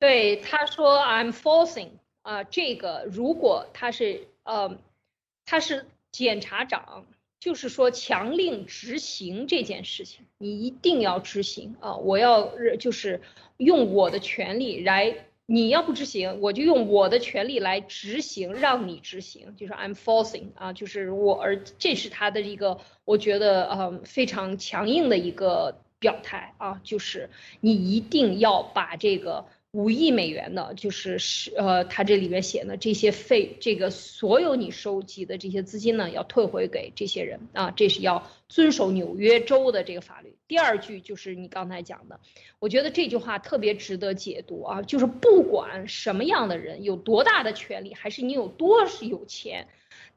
[0.00, 1.90] 对，他说 I'm forcing
[2.22, 4.76] 啊，这个如果他是呃，
[5.44, 7.04] 他是检察长，
[7.38, 11.96] 就是说强令执行这件事情，你一定要执行啊！
[11.96, 13.20] 我要就是
[13.56, 15.16] 用我的权利来。
[15.48, 27.30] 你要不执行，我就用我的权利来执行，让你执行，就是 I'm forcing 啊，就是我，而这是他的一个，我觉得呃非常强硬的一个表态啊，就是
[27.60, 29.46] 你一定要把这个。
[29.76, 40.34] 五亿美元的，就是是呃，他这里面写的这些费，这个所有你收集的这些资金呢，要退回给这些人啊，这是要遵守纽约州的这个法律。
[40.48, 42.20] 第二句就是你刚才讲的，
[42.58, 49.68] 我觉得这句话特别值得解读啊，就是不管什么样的人有多大的权利，还是你有多有钱，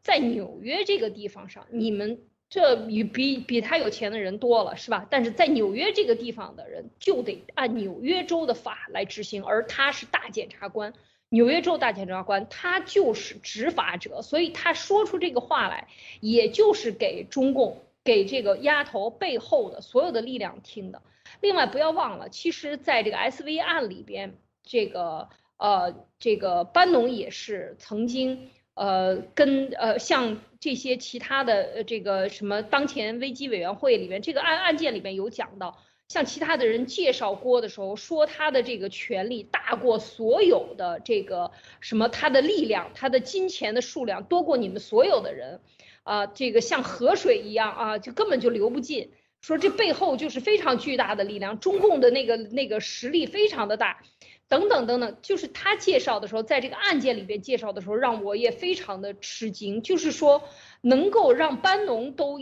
[0.02, 2.22] 在纽约这个地方上，你们。
[2.50, 5.06] 这比比比他有钱的人多了，是吧？
[5.08, 10.92] 但是在纽约这个地方的人就得按纽约州的法来执行，而他是大检察官，
[11.30, 15.88] 纽约州大检察官，他就是执法者，所以他说出这个话来，
[16.22, 21.04] 也就是给中共、给这个丫头背后的所有的力量听的。
[21.42, 28.50] 另外，不要忘了，其实在这个 SV 案里边，这个呃，这个班农也是曾经。
[28.80, 35.78] 呃，跟呃，像这些其他的呃，这个什么当前危机委员会里面这个案案件里面有讲到，
[36.08, 41.52] 像其他的人介绍郭的时候，说他的这个权力大过所有的这个
[41.82, 45.60] 什么，他的力量，他的金钱的数量多过你们所有的人，
[46.04, 49.12] 啊，这个像河水一样啊，就根本就流不尽。
[49.42, 54.02] 说这背后就是非常巨大的力量，中共的那个那个实力非常的大。
[54.50, 59.82] 等等等等，就是他介绍的时候，在这个案件里边介绍的时候，让我也非常的吃惊。
[59.84, 60.44] 就是说，
[60.82, 62.40] 能够让班农都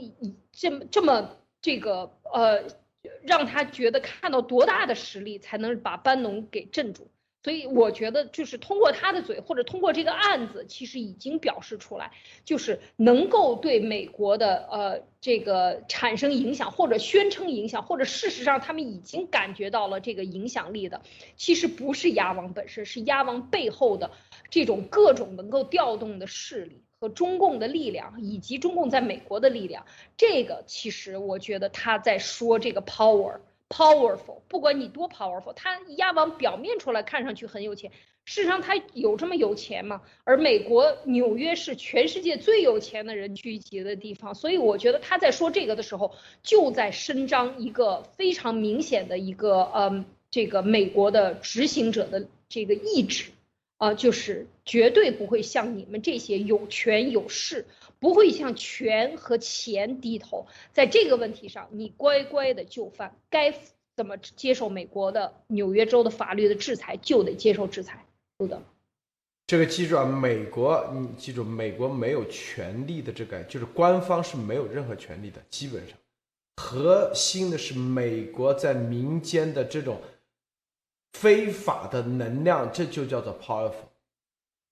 [0.52, 2.64] 这么这么这个呃，
[3.22, 7.12] 让他觉得看到多大的实力，才能把班农给镇住。
[7.48, 12.12] 所以我觉得，就是通过他的嘴，或者通过这个案子，其实已经表示出来，
[12.44, 21.02] 就是能够对美国的呃这个产生影响，或者宣称影响，或者事实上他们已经感觉到了这个影响力的，
[21.38, 24.12] 其实不是鸭王本身，是鸭王背后的
[24.50, 29.86] 这种各种能够调动的势力和中共的力量，以及中共在美国的力量。
[30.18, 33.40] 这个其实我觉得他在说这个 power。
[33.70, 37.92] Powerful，不管你多 powerful，他亚往表面出来看上去很有钱，
[38.24, 40.02] 事实上他有这么有钱吗？
[40.24, 53.32] 而美国纽约是全世界最有钱的人聚集的地方，所以我觉得他在说这个的时候，就在伸张一个非常明显的一个，呃，这个美国的执行者的这个意志，
[53.78, 57.66] 啊，就是绝对不会像你们这些有权有势。
[58.00, 63.52] 不会向权和钱低头，在这个问题上，你乖乖的就范，该
[63.96, 68.06] 怎么接受美国的纽约州的法律的制裁，就得接受制裁。
[68.40, 68.62] 是的，
[69.48, 75.98] 这个记住啊，美国，你记住，美国没有权利的这个，就是官方是没有任何权利的，基本上，
[76.58, 80.00] 核心的是美国在民间的这种
[81.14, 83.90] 非法的能量，这就叫做 powerful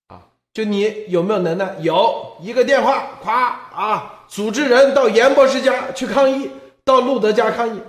[0.07, 0.27] 啊。
[0.53, 1.75] 就你有没有能耐？
[1.79, 6.49] 有一个电话，咵啊，组织人到严博士家去抗议，
[6.83, 7.81] 到路德家抗议，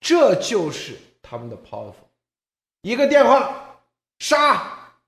[0.00, 1.94] 这就是他们的 powerful。
[2.82, 3.80] 一个电话，
[4.18, 4.62] 杀，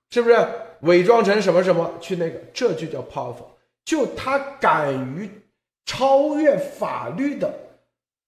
[0.09, 0.47] 是不是
[0.81, 2.39] 伪装成什么什么去那个？
[2.53, 3.47] 这就叫 powerful。
[3.83, 5.29] 就他敢于
[5.85, 7.53] 超越法律的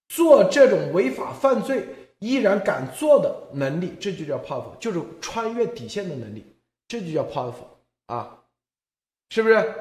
[0.08, 1.84] 做这种违法犯罪，
[2.20, 6.46] 依然敢做的能力，这就叫 powerful，就是穿越底线的能力，
[6.88, 7.68] 这就叫 powerful
[8.08, 8.40] 啊。
[9.30, 9.74] 是不是？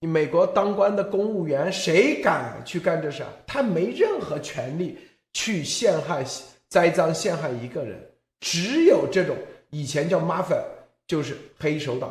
[0.00, 3.24] 你美国当官的公务员，谁敢去干这事？
[3.46, 4.98] 他没任何权利
[5.32, 6.24] 去陷害、
[6.68, 7.98] 栽赃陷害一个人。
[8.40, 9.36] 只有这种
[9.70, 10.62] 以前叫 mafia，
[11.06, 12.10] 就是黑手党，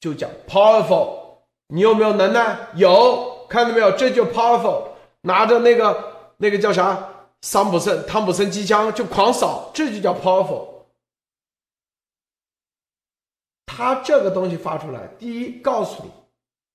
[0.00, 1.20] 就叫 powerful。
[1.68, 2.56] 你有没有能耐？
[2.74, 3.92] 有，看到没有？
[3.92, 4.88] 这就 powerful。
[5.20, 7.08] 拿着那个那个叫啥
[7.42, 10.68] 桑普森、汤普森机枪就狂扫，这就叫 powerful。
[13.66, 16.10] 他这个东西发出来，第一告诉你，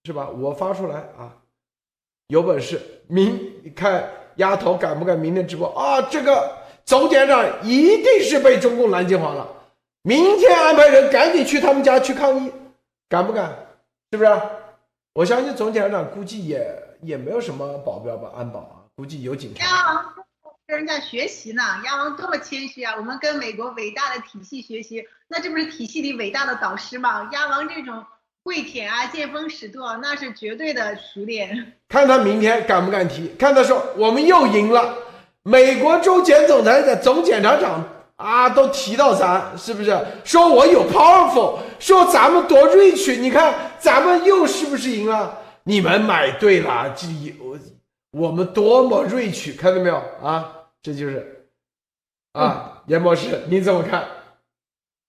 [0.03, 0.29] 是吧？
[0.29, 1.31] 我发出来啊，
[2.27, 6.01] 有本事明你看丫头敢不敢明天直播啊？
[6.01, 9.47] 这个总检察长一定是被中共蓝金黄了，
[10.01, 12.51] 明天安排人赶紧去他们家去抗议，
[13.07, 13.55] 敢不敢？
[14.11, 14.41] 是不是？
[15.13, 20.13] 我相信总检察长估计也也没有什么保镖吧，安保啊，估计有警察。
[20.67, 22.93] 跟人家学习呢，鸭王多么谦虚啊！
[22.97, 27.29] 我们跟美国伟大的体系学习，那这不是体系里伟大的导师吗？
[27.31, 28.03] 鸭王这种
[28.43, 31.71] 跪舔啊、见风使舵，那是绝对的熟练。
[31.87, 33.29] 看他明天敢不敢提？
[33.39, 34.93] 看他说我们又赢了，
[35.43, 37.81] 美国州检总裁的总检察长
[38.17, 39.97] 啊都提到咱，是不是？
[40.25, 45.33] 说我有 powerful，说咱们多 rich，你看咱们又是不是赢了？
[45.63, 47.57] 你们买对了，这有
[48.11, 50.55] 我们多么 rich，看到没有啊？
[50.87, 51.49] 这就是
[52.31, 54.07] 啊，严博士，你怎么看？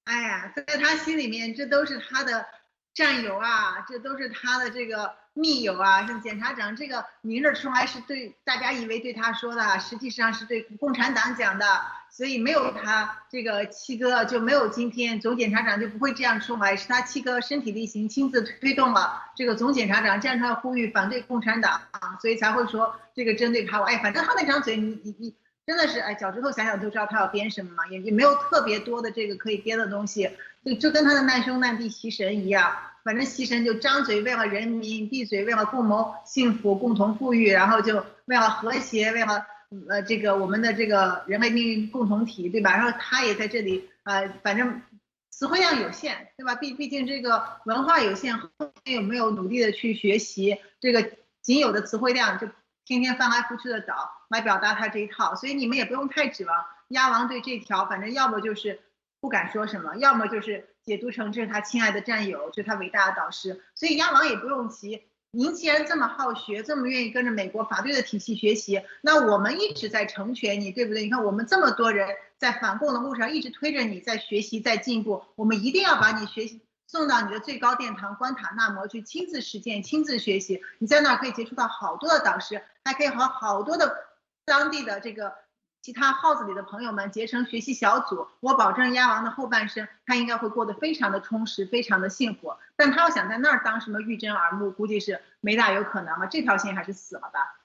[0.02, 2.44] 哎呀，在他心里面，这都是他的
[2.92, 6.05] 战友啊，这都是他的这个密友啊。
[6.05, 11.64] 像检察长这个名字出来是对大家以为对他说的，实际上是对共产党讲的。
[12.10, 23.80] 所以没有他这个七哥就没有今天，总检察长就不会这样出来，是他七哥身体力行亲自推动了这个总检察长站出来呼吁反对共产党啊，所以才会说这个针对他。
[23.84, 25.36] 哎，反正他那张嘴，你你你。
[25.69, 30.31] 真的是哎，脚趾头想想都知道他要编什么嘛，也也没有特别多的这个可以编的东西，
[30.65, 32.74] 就就跟他的难兄难弟习神一样，
[33.05, 39.45] 反正习神就张嘴为了人民，闭嘴为了共谋幸福、共同富裕，然后就为了和谐，为了
[39.90, 42.74] 呃这个我们的这个人类命运共同体，对吧？
[42.74, 44.81] 然后他也在这里呃，反正
[45.28, 46.55] 词汇量有限，对吧？
[46.55, 48.49] 毕毕竟这个文化有限，后
[48.86, 51.11] 面有没有努力的去学习这个
[51.43, 52.49] 仅有的词汇量就。
[52.89, 58.81] 天天翻来覆去的找来表达他这一套，所以你们也不用太指望鸭王对这条，反正要么就是
[59.20, 63.62] 不敢说什么，要么就是解读成这是他亲爱的战友，这是他伟大的导师。
[63.74, 65.02] 所以鸭王也不用急，
[65.32, 71.02] 您既然这么好学，这么愿意跟着美国法律的体系学习，那我们一直在成全你，对不对？
[71.02, 72.09] 你看我们这么多人
[72.39, 76.62] 在反共的路上一直推着你在学习，在进步，我们一定要把你学习。
[76.89, 84.09] 送到你的最高殿堂关塔那摩去亲自实践、亲自学习，你在那儿可以接触到好多的导师，还可以和好多的
[84.47, 85.35] 当地的这个
[85.82, 88.27] 其他号子里的朋友们结成学习小组。
[88.40, 92.56] 我保证鸭王的后半生他应该会过得非常的充实、非常的幸福。
[92.74, 96.27] 但他要想在那儿当什么玉珍耳目，估计是没大有可能了。
[96.27, 97.60] 这条线还是死了吧。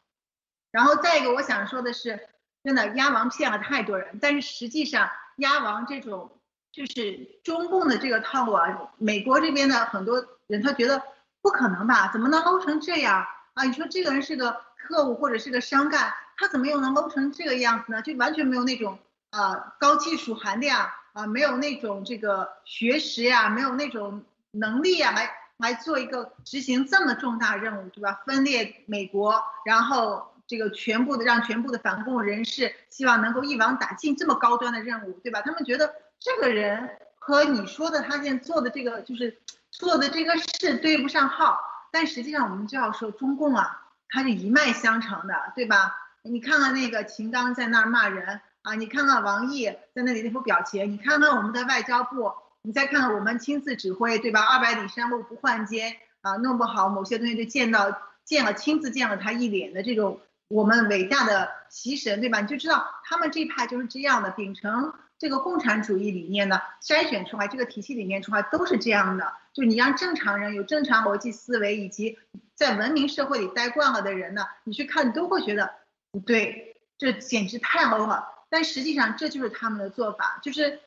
[0.70, 2.28] 然后再一个，我想说的是，
[2.62, 6.38] 真的鸭王骗了太多人，但是实际上鸭王这种。
[6.74, 8.68] 就是中共的这个套路啊，
[8.98, 11.00] 美国这边的很多人他觉得
[11.40, 12.10] 不可能吧？
[12.12, 13.24] 怎么能搂成这样
[13.54, 13.64] 啊？
[13.64, 18.02] 你说这个人是个特务或者是个商干，他怎么又能搂成这个样子呢？
[18.02, 18.98] 就完全没有那种
[19.30, 28.24] 呃高技术含量啊，没有那种这个学识呀，没有那种能力呀，来来做一个执行这么重大任务，对吧？
[28.26, 35.40] 分裂美国，然后这个全部的让全部的反共人士希望能够一网打尽这么高端的任务，对吧？
[35.42, 35.94] 他们觉得。
[36.24, 36.90] 这个人
[37.20, 39.42] 和你说的他现在做的这个就是
[39.72, 41.60] 做的这个事对不上号，
[41.92, 45.94] 但实际上我们就要说中共啊，它是一脉相承的，对吧？
[46.24, 52.32] 你看看那个秦刚在那儿骂人啊，你看看王毅在那里那副表情，你看看我们的外交部，
[52.62, 54.42] 你再看看我们亲自指挥，对吧？
[54.46, 62.40] 二百里山路不换肩啊，弄不好某些东西就见到见了亲自见了他一脸的这种我们伟大的习神，对吧？
[62.40, 64.94] 你就知道他们这派就是这样的，秉承。
[65.24, 69.32] 这个共产主义理念呢，筛选出来，这个体系里面出来都是这样的。
[69.54, 72.20] 就你让正常人有正常逻辑思维，以及
[72.56, 75.76] 在文明社会里待惯了的人呢，你去看你都会觉得
[76.12, 78.28] 不对，这简直太 low 了。
[78.50, 80.82] 但实际上这就是他们的做法，就是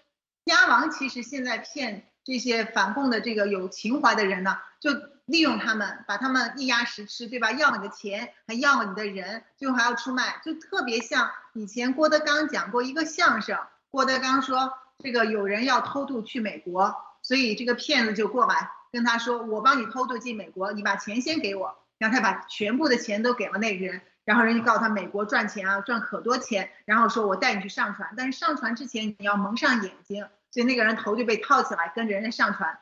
[0.45, 4.91] 鸭王其实现在骗这些反共的这个有情怀的人呢，就
[5.25, 7.53] 利用他们，把他们一鸭十吃，对吧？
[7.53, 13.59] 要你的钱，还要你的人，最后还要出卖，就特别像以前郭德纲讲过一个相声。
[13.97, 26.70] 郭德纲说：“这个有人要偷渡去美国，所以这个骗子就过来跟他说：‘我帮你偷渡进美国，你把钱先给我。’然后他把全部的钱都给了那个人，然后人家告诉他美国赚钱啊，赚可多钱。
[26.85, 32.78] 然后说我带你去上船，但是上船之前你要蒙上眼睛，所以那个人头就被套起来，跟着人家上船。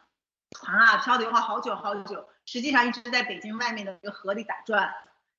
[0.59, 4.93] 船啊，漂流了好久好久，实际上一直在北京外面的一个河里打转。”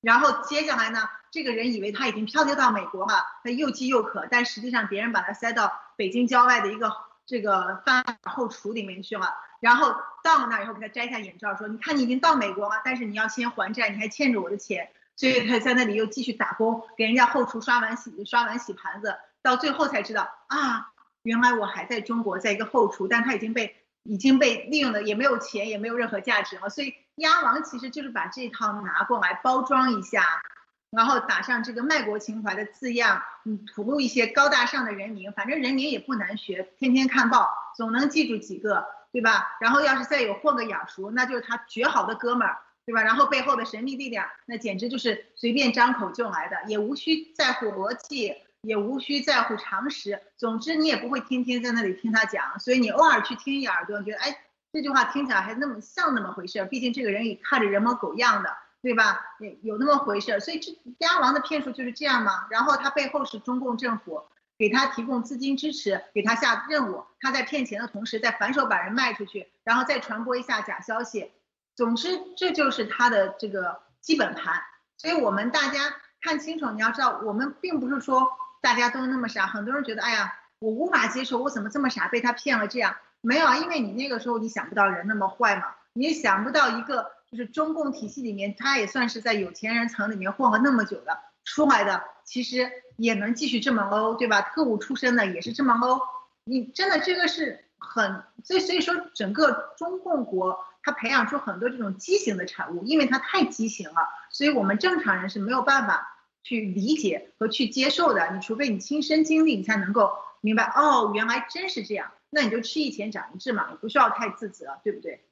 [0.06, 1.00] 然后接下来呢，
[1.32, 6.92] 这个人以为他已经漂流到美国了，他又饥又渴，但实际上别人把他塞到北京郊外的一个
[7.26, 9.34] 这个饭后厨里面去了。
[9.58, 19.16] 然后到了那以后，给他摘下眼罩，说：“你看你已经到美国了，但是你要先还债，你还欠着我的钱。”所以他在那里又继续打工，给人家后厨刷碗洗刷碗洗盘子。
[19.42, 20.92] 到最后才知道啊，
[21.22, 23.74] 原来我还在中国，在一个后厨，但他已经被
[24.08, 26.94] 已经被利用的也没有钱，也没有任何价值了，所以。
[27.16, 30.42] 鸭王其实就是把这套拿过来包装一下，
[30.90, 39.56] 然后打上这个卖国情怀的字样，嗯，吐露一些高大上的人名，反正人名也不难学，天天看报总能记住几个，对吧？
[39.62, 43.02] 然后要是再有混个眼熟，那就是他绝好的哥们儿，对吧？
[43.02, 48.34] 然后背后的神秘力量，那简直就是随便张口就来的，也无需在乎逻辑，
[48.66, 50.20] 也无需在乎常识。
[50.36, 54.38] 总之你也不会天天在那里听他讲，所以你偶尔去听一耳朵，觉得哎
[54.72, 56.64] 这句话听起来还那么像那么回事。
[56.66, 58.50] 毕竟这个人也看着人模狗样的，
[58.82, 59.20] 对吧？
[59.38, 60.40] 有有那么回事。
[60.40, 62.46] 所以这鸭王的骗术就是这样嘛。
[62.50, 64.22] 然后他背后是中共政府。
[64.58, 71.30] 给他提供资金支持，给他下任务，他在骗钱的同时，再反手把人卖出去，然后再传播一下假消息。
[71.74, 74.62] 总之，这就是他的这个基本盘。
[74.96, 78.26] 所以我们大家看清楚，你要知道，我们并不是说
[78.60, 79.46] 大家都那么傻。
[79.46, 82.66] 很多人觉得，哎呀，我无法接受，我怎么这么傻，被他骗了？
[82.68, 92.70] 这样没有啊，因为你那个时候你想不到人那么坏嘛，你也想不到一个就是中共体系里面，他也算是在有钱人层里面混了那么久的出来的，其实。
[92.98, 94.40] 也能继续这么欧，对吧？
[94.40, 96.00] 特务出身的也是这么欧，
[96.44, 106.15] 你真的这个是很，所以所以说整个中共国他培养出很多这种畸形的产物，因为他太畸形了，所以我们正常人是没有办法
[106.46, 108.32] 去理解和去接受的。
[108.32, 112.12] 你除非你亲身经历，你才能够明白哦，原来真是这样。
[112.30, 115.24] 那你就吃一堑长一智嘛，也不需要太自责，对不对？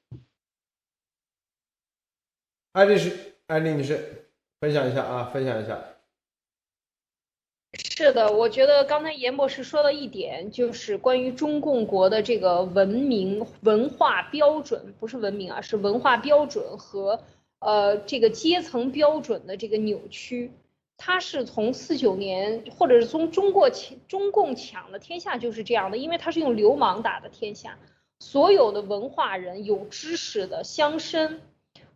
[2.72, 4.26] 艾丽是艾丽女士，
[4.58, 5.80] 分享一下啊，分享一下。
[7.74, 17.22] 是的，我觉得刚才严博士说的一点，就是关于中共国的这个文明文化标准，不是文明啊，是文化标准和
[17.60, 20.50] 呃这个阶层标准的这个扭曲。
[20.96, 27.78] 他是从四九年，或者是从中国抢中共抢的天下就是这样的，因为他是用流氓打的天下，
[28.20, 31.38] 所有的文化人、有知识的乡绅，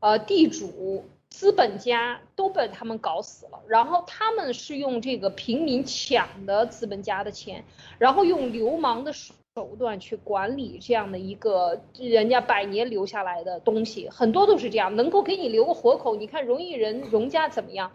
[0.01, 1.05] 呃地主。
[1.31, 7.63] 资本家都被他们搞死了，然后他们是用这个平民抢的资本家的钱，
[7.99, 9.37] 然后用流氓的手
[9.79, 16.17] 段去管理这样的一个人家百年留下来的东西，很多都是这样，能够给你留个活口。
[16.17, 17.93] 你看荣毅人荣家怎么样？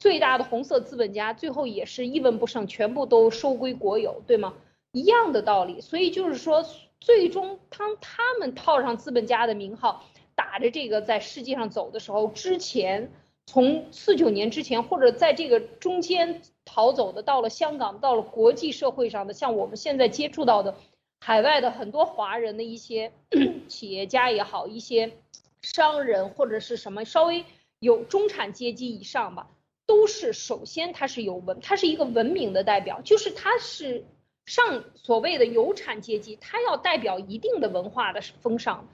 [0.00, 4.54] 最大的红色资本家最后也是一文不剩，全部都收归国有，对吗？
[4.90, 5.80] 一样的道理。
[5.80, 6.66] 所以就是说，
[6.98, 10.02] 最终当他们套上资本家的名号。
[10.36, 13.12] 打着这个在世界上走的时候，之前
[13.44, 20.76] 从四九年之前，或者在这个中间逃走的，到了香港，到了国际社会上的，像我们现在接触到的
[21.20, 23.12] 海外的很多华人的一些
[23.68, 25.12] 企业家也好，一些
[25.60, 27.44] 商人或者是什么稍微
[27.78, 29.50] 有中产阶级以上吧，
[29.90, 34.04] 都是首先他是有文，他是一个文明的代表，就是他是
[34.46, 38.86] 上所谓的有产阶级，他要代表一定的文化的风尚。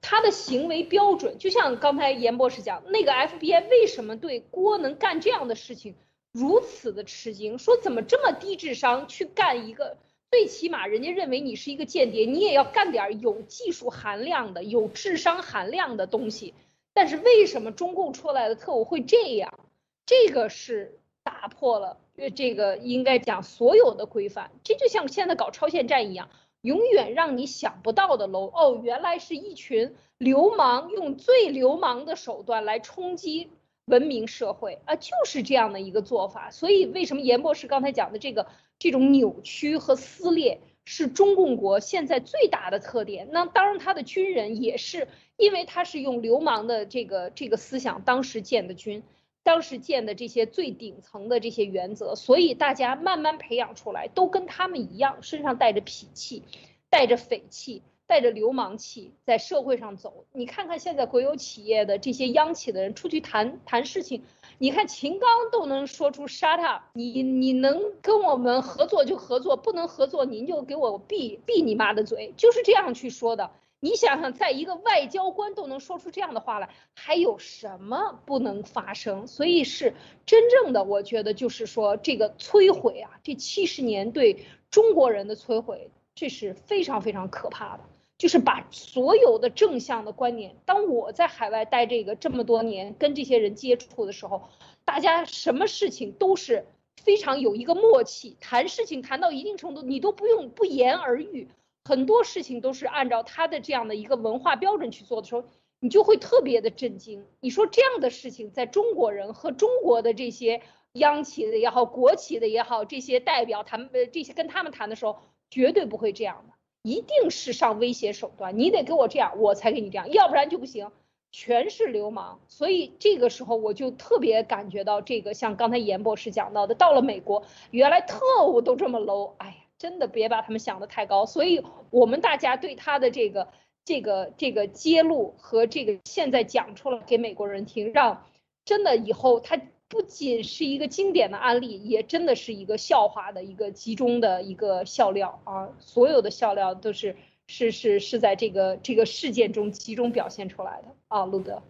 [0.00, 5.94] 他的行为标准，就像刚才严博士讲，那个 FBI 为什么对郭能干这样的事情
[6.32, 7.56] 如此的吃惊？
[7.56, 9.98] 说怎么这么低智商去干一个，
[10.32, 16.54] 最起码人家认为你是一个间谍，你也要干点有技术含量的、有智商含量的东西。
[16.92, 19.60] 但是为什么中共出来的特务会这样？
[20.06, 21.98] 这个是打破了
[22.34, 24.50] 这个应该讲所有的规范。
[24.64, 26.28] 这就像现在搞超限战一样。
[26.62, 33.48] 永远让你想不到的楼哦，原来是一群流氓用最流氓的手段来冲击
[33.86, 36.50] 文明社会啊，就是这样的一个做法。
[36.50, 38.46] 所以为什么严博士刚才讲的这个
[38.78, 43.28] 这种扭曲和撕裂是中共国现在最大的特点？
[43.30, 45.08] 那当然，他的军人也是，
[45.38, 49.02] 因为他是用流氓的这个这个思想当时建的军。
[49.42, 56.42] 当时建的这些最顶层的这些原则，所以大家慢慢培养出来，都跟他们一样，身上带着痞气，
[56.90, 60.26] 带着匪气，带着流氓气，在社会上走。
[60.32, 64.22] 你看看现在国有企业的这些央企的人出去谈谈事情，
[64.58, 73.50] 你看秦刚都能说出 shut up，你你能跟我们合作就合作，不能合作您就给我闭闭你妈的嘴，就是这样去说的。
[73.80, 79.26] 你想想，在一个外交官都能说出这样的话来，还有什么不能发生？
[79.26, 79.94] 所以是
[80.26, 87.84] 真正的，我觉得就是说这个摧毁啊，这七十年对中国人的摧毁，这是非常非常可怕的。
[88.18, 94.50] 就是把所有的正向的观念，当我在海外待这个这么多年，跟这些人接触的时候，
[94.84, 96.66] 大家什么事情都是
[97.02, 101.48] 非常有一个默契，谈事情谈到一定程度，你都不用不言而喻。
[101.84, 105.44] 很多事情都是按照他的这样的一个文化标准去做的时候，
[105.80, 107.24] 你就会特别的震惊。
[107.40, 110.60] 你说这样的事情，在中国人和中国的这些
[110.92, 115.18] 央企的也好、国企的也好，这些代表谈呃这些跟他们谈的时候，
[115.50, 118.58] 绝对不会这样的，一定是上威胁手段。
[118.58, 120.92] 你得给我这样，我才给你这样，要不然就不行，
[121.32, 122.40] 全是流氓。
[122.46, 129.54] 所以这个时候我就特别感觉到这个，像刚才严博士讲到的，到了美国，原来特务都这么 low，哎呀。
[129.80, 133.48] 真的别把他们想的太高，所以我们大家对他的这个
[133.82, 138.26] 这个这个揭露和这个现在讲出来给美国人听，让
[138.66, 139.58] 真的以后它
[139.88, 145.70] 不仅是一个经典的案例，也真的是一个笑话的一个集中的一个笑料啊！
[145.78, 147.16] 所有的笑料都是
[147.46, 151.62] 是是是在这个这个事件中集中表现出来的啊，路德。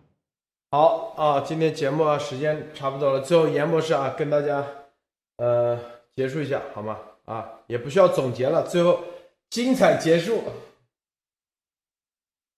[0.73, 4.67] 好啊，今天节目啊时间差不多了，最后严博士啊跟大家
[5.37, 5.79] 呃
[6.13, 6.99] 结束一下好吗？
[7.31, 9.05] 啊，也不需要总结了，最后
[9.51, 10.43] 精彩结束。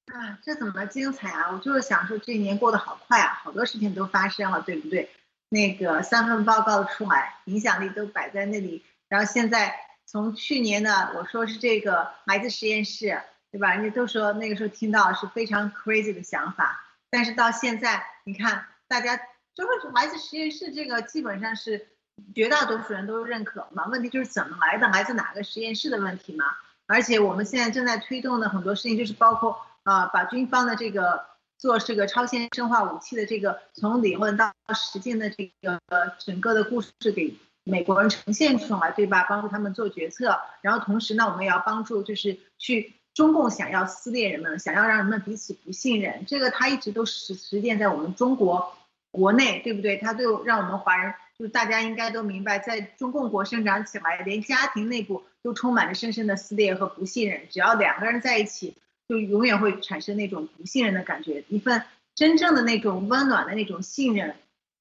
[0.07, 1.51] 啊，这怎么精彩啊？
[1.53, 5.11] 我就是想说，这一年过得好快啊，好多事情都发生了，对不对？
[5.51, 8.83] 那个三份报告出来，影响力都摆在那里。
[9.09, 9.75] 然后现在
[10.07, 13.21] 从去年的我说是这个孩子实验室，
[13.51, 13.75] 对吧？
[13.75, 16.81] 人家都说那个时候听到是非常 crazy 的想法，
[17.11, 19.19] 但是到现在，你看大家
[19.55, 21.89] 就是孩子实验室这个基本上是
[22.35, 23.87] 绝大多数人都认可嘛。
[23.89, 26.45] 问题就是怎么来的，来自哪个实验室的问题嘛。
[26.87, 29.59] 而且我们现在正在推动的很多事情，就是包括。
[29.85, 31.25] 啊，把军方的这个
[31.59, 35.81] 做这个超限生化武器的这个从理论到实践的这个
[36.21, 39.27] 整个的故事给美国人呈现出来，对吧？
[39.29, 48.77] 帮助他们做决策，然后同时呢，我们也要帮助就是去中共想要撕裂人们，想要让人们彼此不信任，这个他一直都实实践在我们中国
[49.11, 49.97] 国内，对不对？
[49.97, 51.13] 他就让我们华人，
[51.43, 58.77] 就大家应该都明白，在中共国生长起来，连家庭内部都充满着深深的撕裂和不信任，只要两个人在一起。
[59.09, 61.83] 就永远会产生那种不信任的感觉，一份
[62.15, 64.37] 真正的那种温暖的那种信任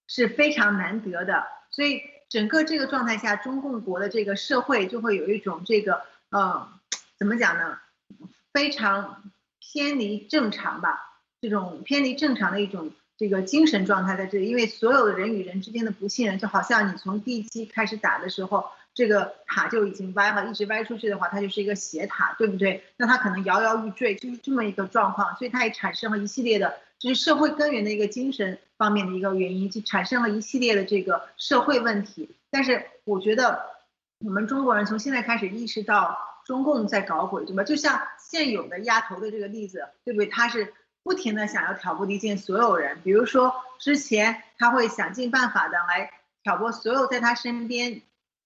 [0.07, 1.47] 是非常难得的。
[1.71, 6.69] 所以整个这个状态下，中共国的这个社会就会有一种这个，呃，
[7.17, 7.79] 怎么讲呢？
[8.53, 9.23] 非常
[9.59, 12.91] 偏离正常吧，这种偏离正常的一种
[13.21, 14.49] 这个精神状态在这里。
[14.49, 18.65] 因为所有的人与人之间的不信任，就好像你从地基开始打的时候。
[18.93, 22.83] 这个塔就已经歪了，一直歪出去的话，它就是一个斜塔，对不对？
[22.97, 32.35] 那它可能摇摇欲坠，就是这么一个状况，所以它也产生了一系列的，就是社会根源的一个精神方面的一个原因，就产生了一系列的这个社会问题。
[32.49, 33.61] 但是我觉得，
[34.25, 37.63] 我们中国人从现在开始意识到中共在搞鬼，对吧？
[37.63, 40.27] 就像现有的鸭头的这个例子，对不对？
[40.27, 46.11] 它是不停的想要挑拨离间所有人，比如说之前他会想尽办法的来
[46.43, 48.01] 挑拨所有在他身边。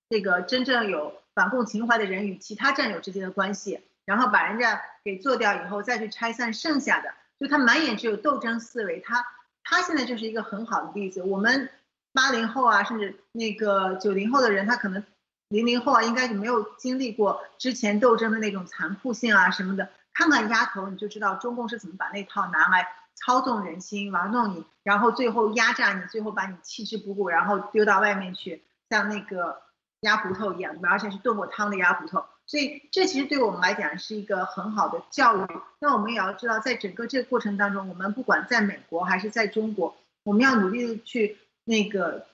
[0.07, 8.99] 这个真正有反共情怀的人与其他战友之间的关系，然后把人家给做掉以后，再去拆散剩下的，就他满眼只有斗争思维。
[8.99, 9.25] 他
[9.63, 11.23] 他现在就是一个很好的例子。
[11.23, 11.71] 我们
[12.13, 15.03] 八零后啊，甚至那个九零后的人，他可能
[15.49, 19.89] 零零后啊，应该就没有经历过之前斗争的那种残酷性啊什么的。
[20.15, 29.61] 看看鸭头，你就知道中共是怎么把那套拿来操纵人心、玩弄你，然后最后压榨你，最后把你弃之不顾，然后丢到外面去，像那个。
[30.01, 35.47] 鸭骨头一样，而且是炖过汤的鸭骨头，所以这其实对我们来讲是一个很好的教育。
[35.79, 42.27] 那我们也要知道，在整个这个过程当中，我们不管在美国还是在中国，我们要努力的去那个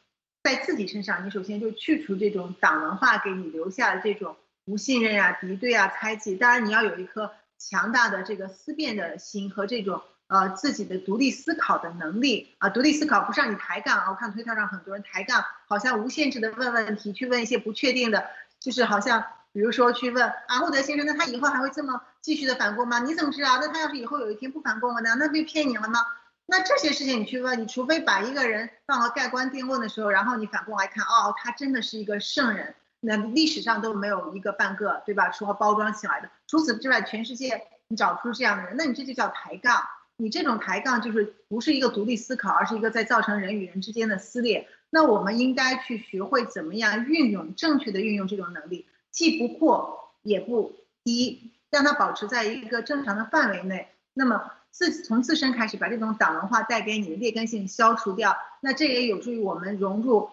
[0.43, 4.35] 在自己身上，你首先就去除这种党文化给你留下的这种
[4.65, 6.35] 不信任啊、敌对啊、猜忌。
[6.35, 7.31] 当然，你要有一颗
[7.69, 10.01] 强大的这个思辨的心和这种。
[10.27, 14.05] 呃，自己的独立思考的能力啊，独立思考不是让你抬杠啊。
[14.11, 19.21] 我看推特上很多人抬杠，好像无限制的问问题，去问一些不确定的，就是好像
[19.51, 22.99] 比如说去问阿穆德先生，那他以后还会这么继续的反攻吗？
[22.99, 23.59] 你怎么知道？
[23.59, 25.15] 那他要是以后有一天不反攻了呢？
[25.19, 25.99] 那不就骗你了吗？
[26.45, 35.29] 那这些事情你去问，你除非把一个人放到盖棺定论的时候，然后你反过来看，哦，他真的是一个圣人，那历史上都没有一个半个，对吧？
[35.29, 39.81] 除了包装起来的，除此之外，全世界你找出这样的人，那你这就叫抬杠。
[40.17, 44.67] 你这种抬杠就是不是一个独立思考，而是一个在造成人与人之间的撕裂。
[44.91, 50.73] 那我们应该去学会怎么样运用正确的运用这种能力，既不破也不
[51.03, 53.87] 低，让它保持在一个正常的范围内。
[54.13, 60.29] 那么自从自身开始把这种党文化带给你的劣根性消除掉，那这也有助于我们融入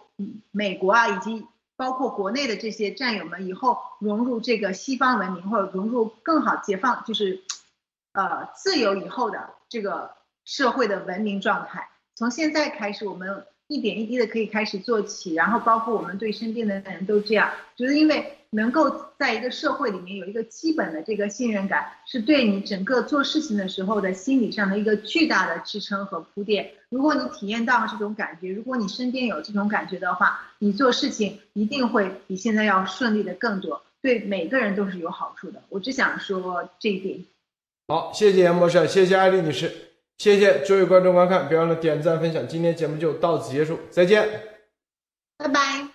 [0.50, 1.46] 美国啊，以及
[1.78, 7.42] 包括国内的这些战友们以后融入这个西方文明或者融入更好解放，就是。
[8.12, 10.10] 呃，自由以后的这个
[10.44, 26.70] 社会的文明状态，从现在开始，我们一点一滴的可以开始做起，然后包括我们对身边的人都这样，就是因为能够在一个社会里面有一个基本的这个信任感，是对你整个做事情的时候的心理上的一个巨大的支撑和铺垫。
[26.88, 35.62] 如果你体验到了这种感觉，如果你身边有这种感觉的话，你做事情一定会比现在要顺利的更多，对每个人都是有好处的。
[35.68, 37.24] 我只想说这一点。
[37.88, 39.70] 好，谢谢杨博士，谢谢艾丽女士，
[40.16, 42.48] 谢谢诸位观众观看，别忘了点赞分享。
[42.48, 44.26] 今天节目就到此结束，再见，
[45.36, 45.86] 拜拜。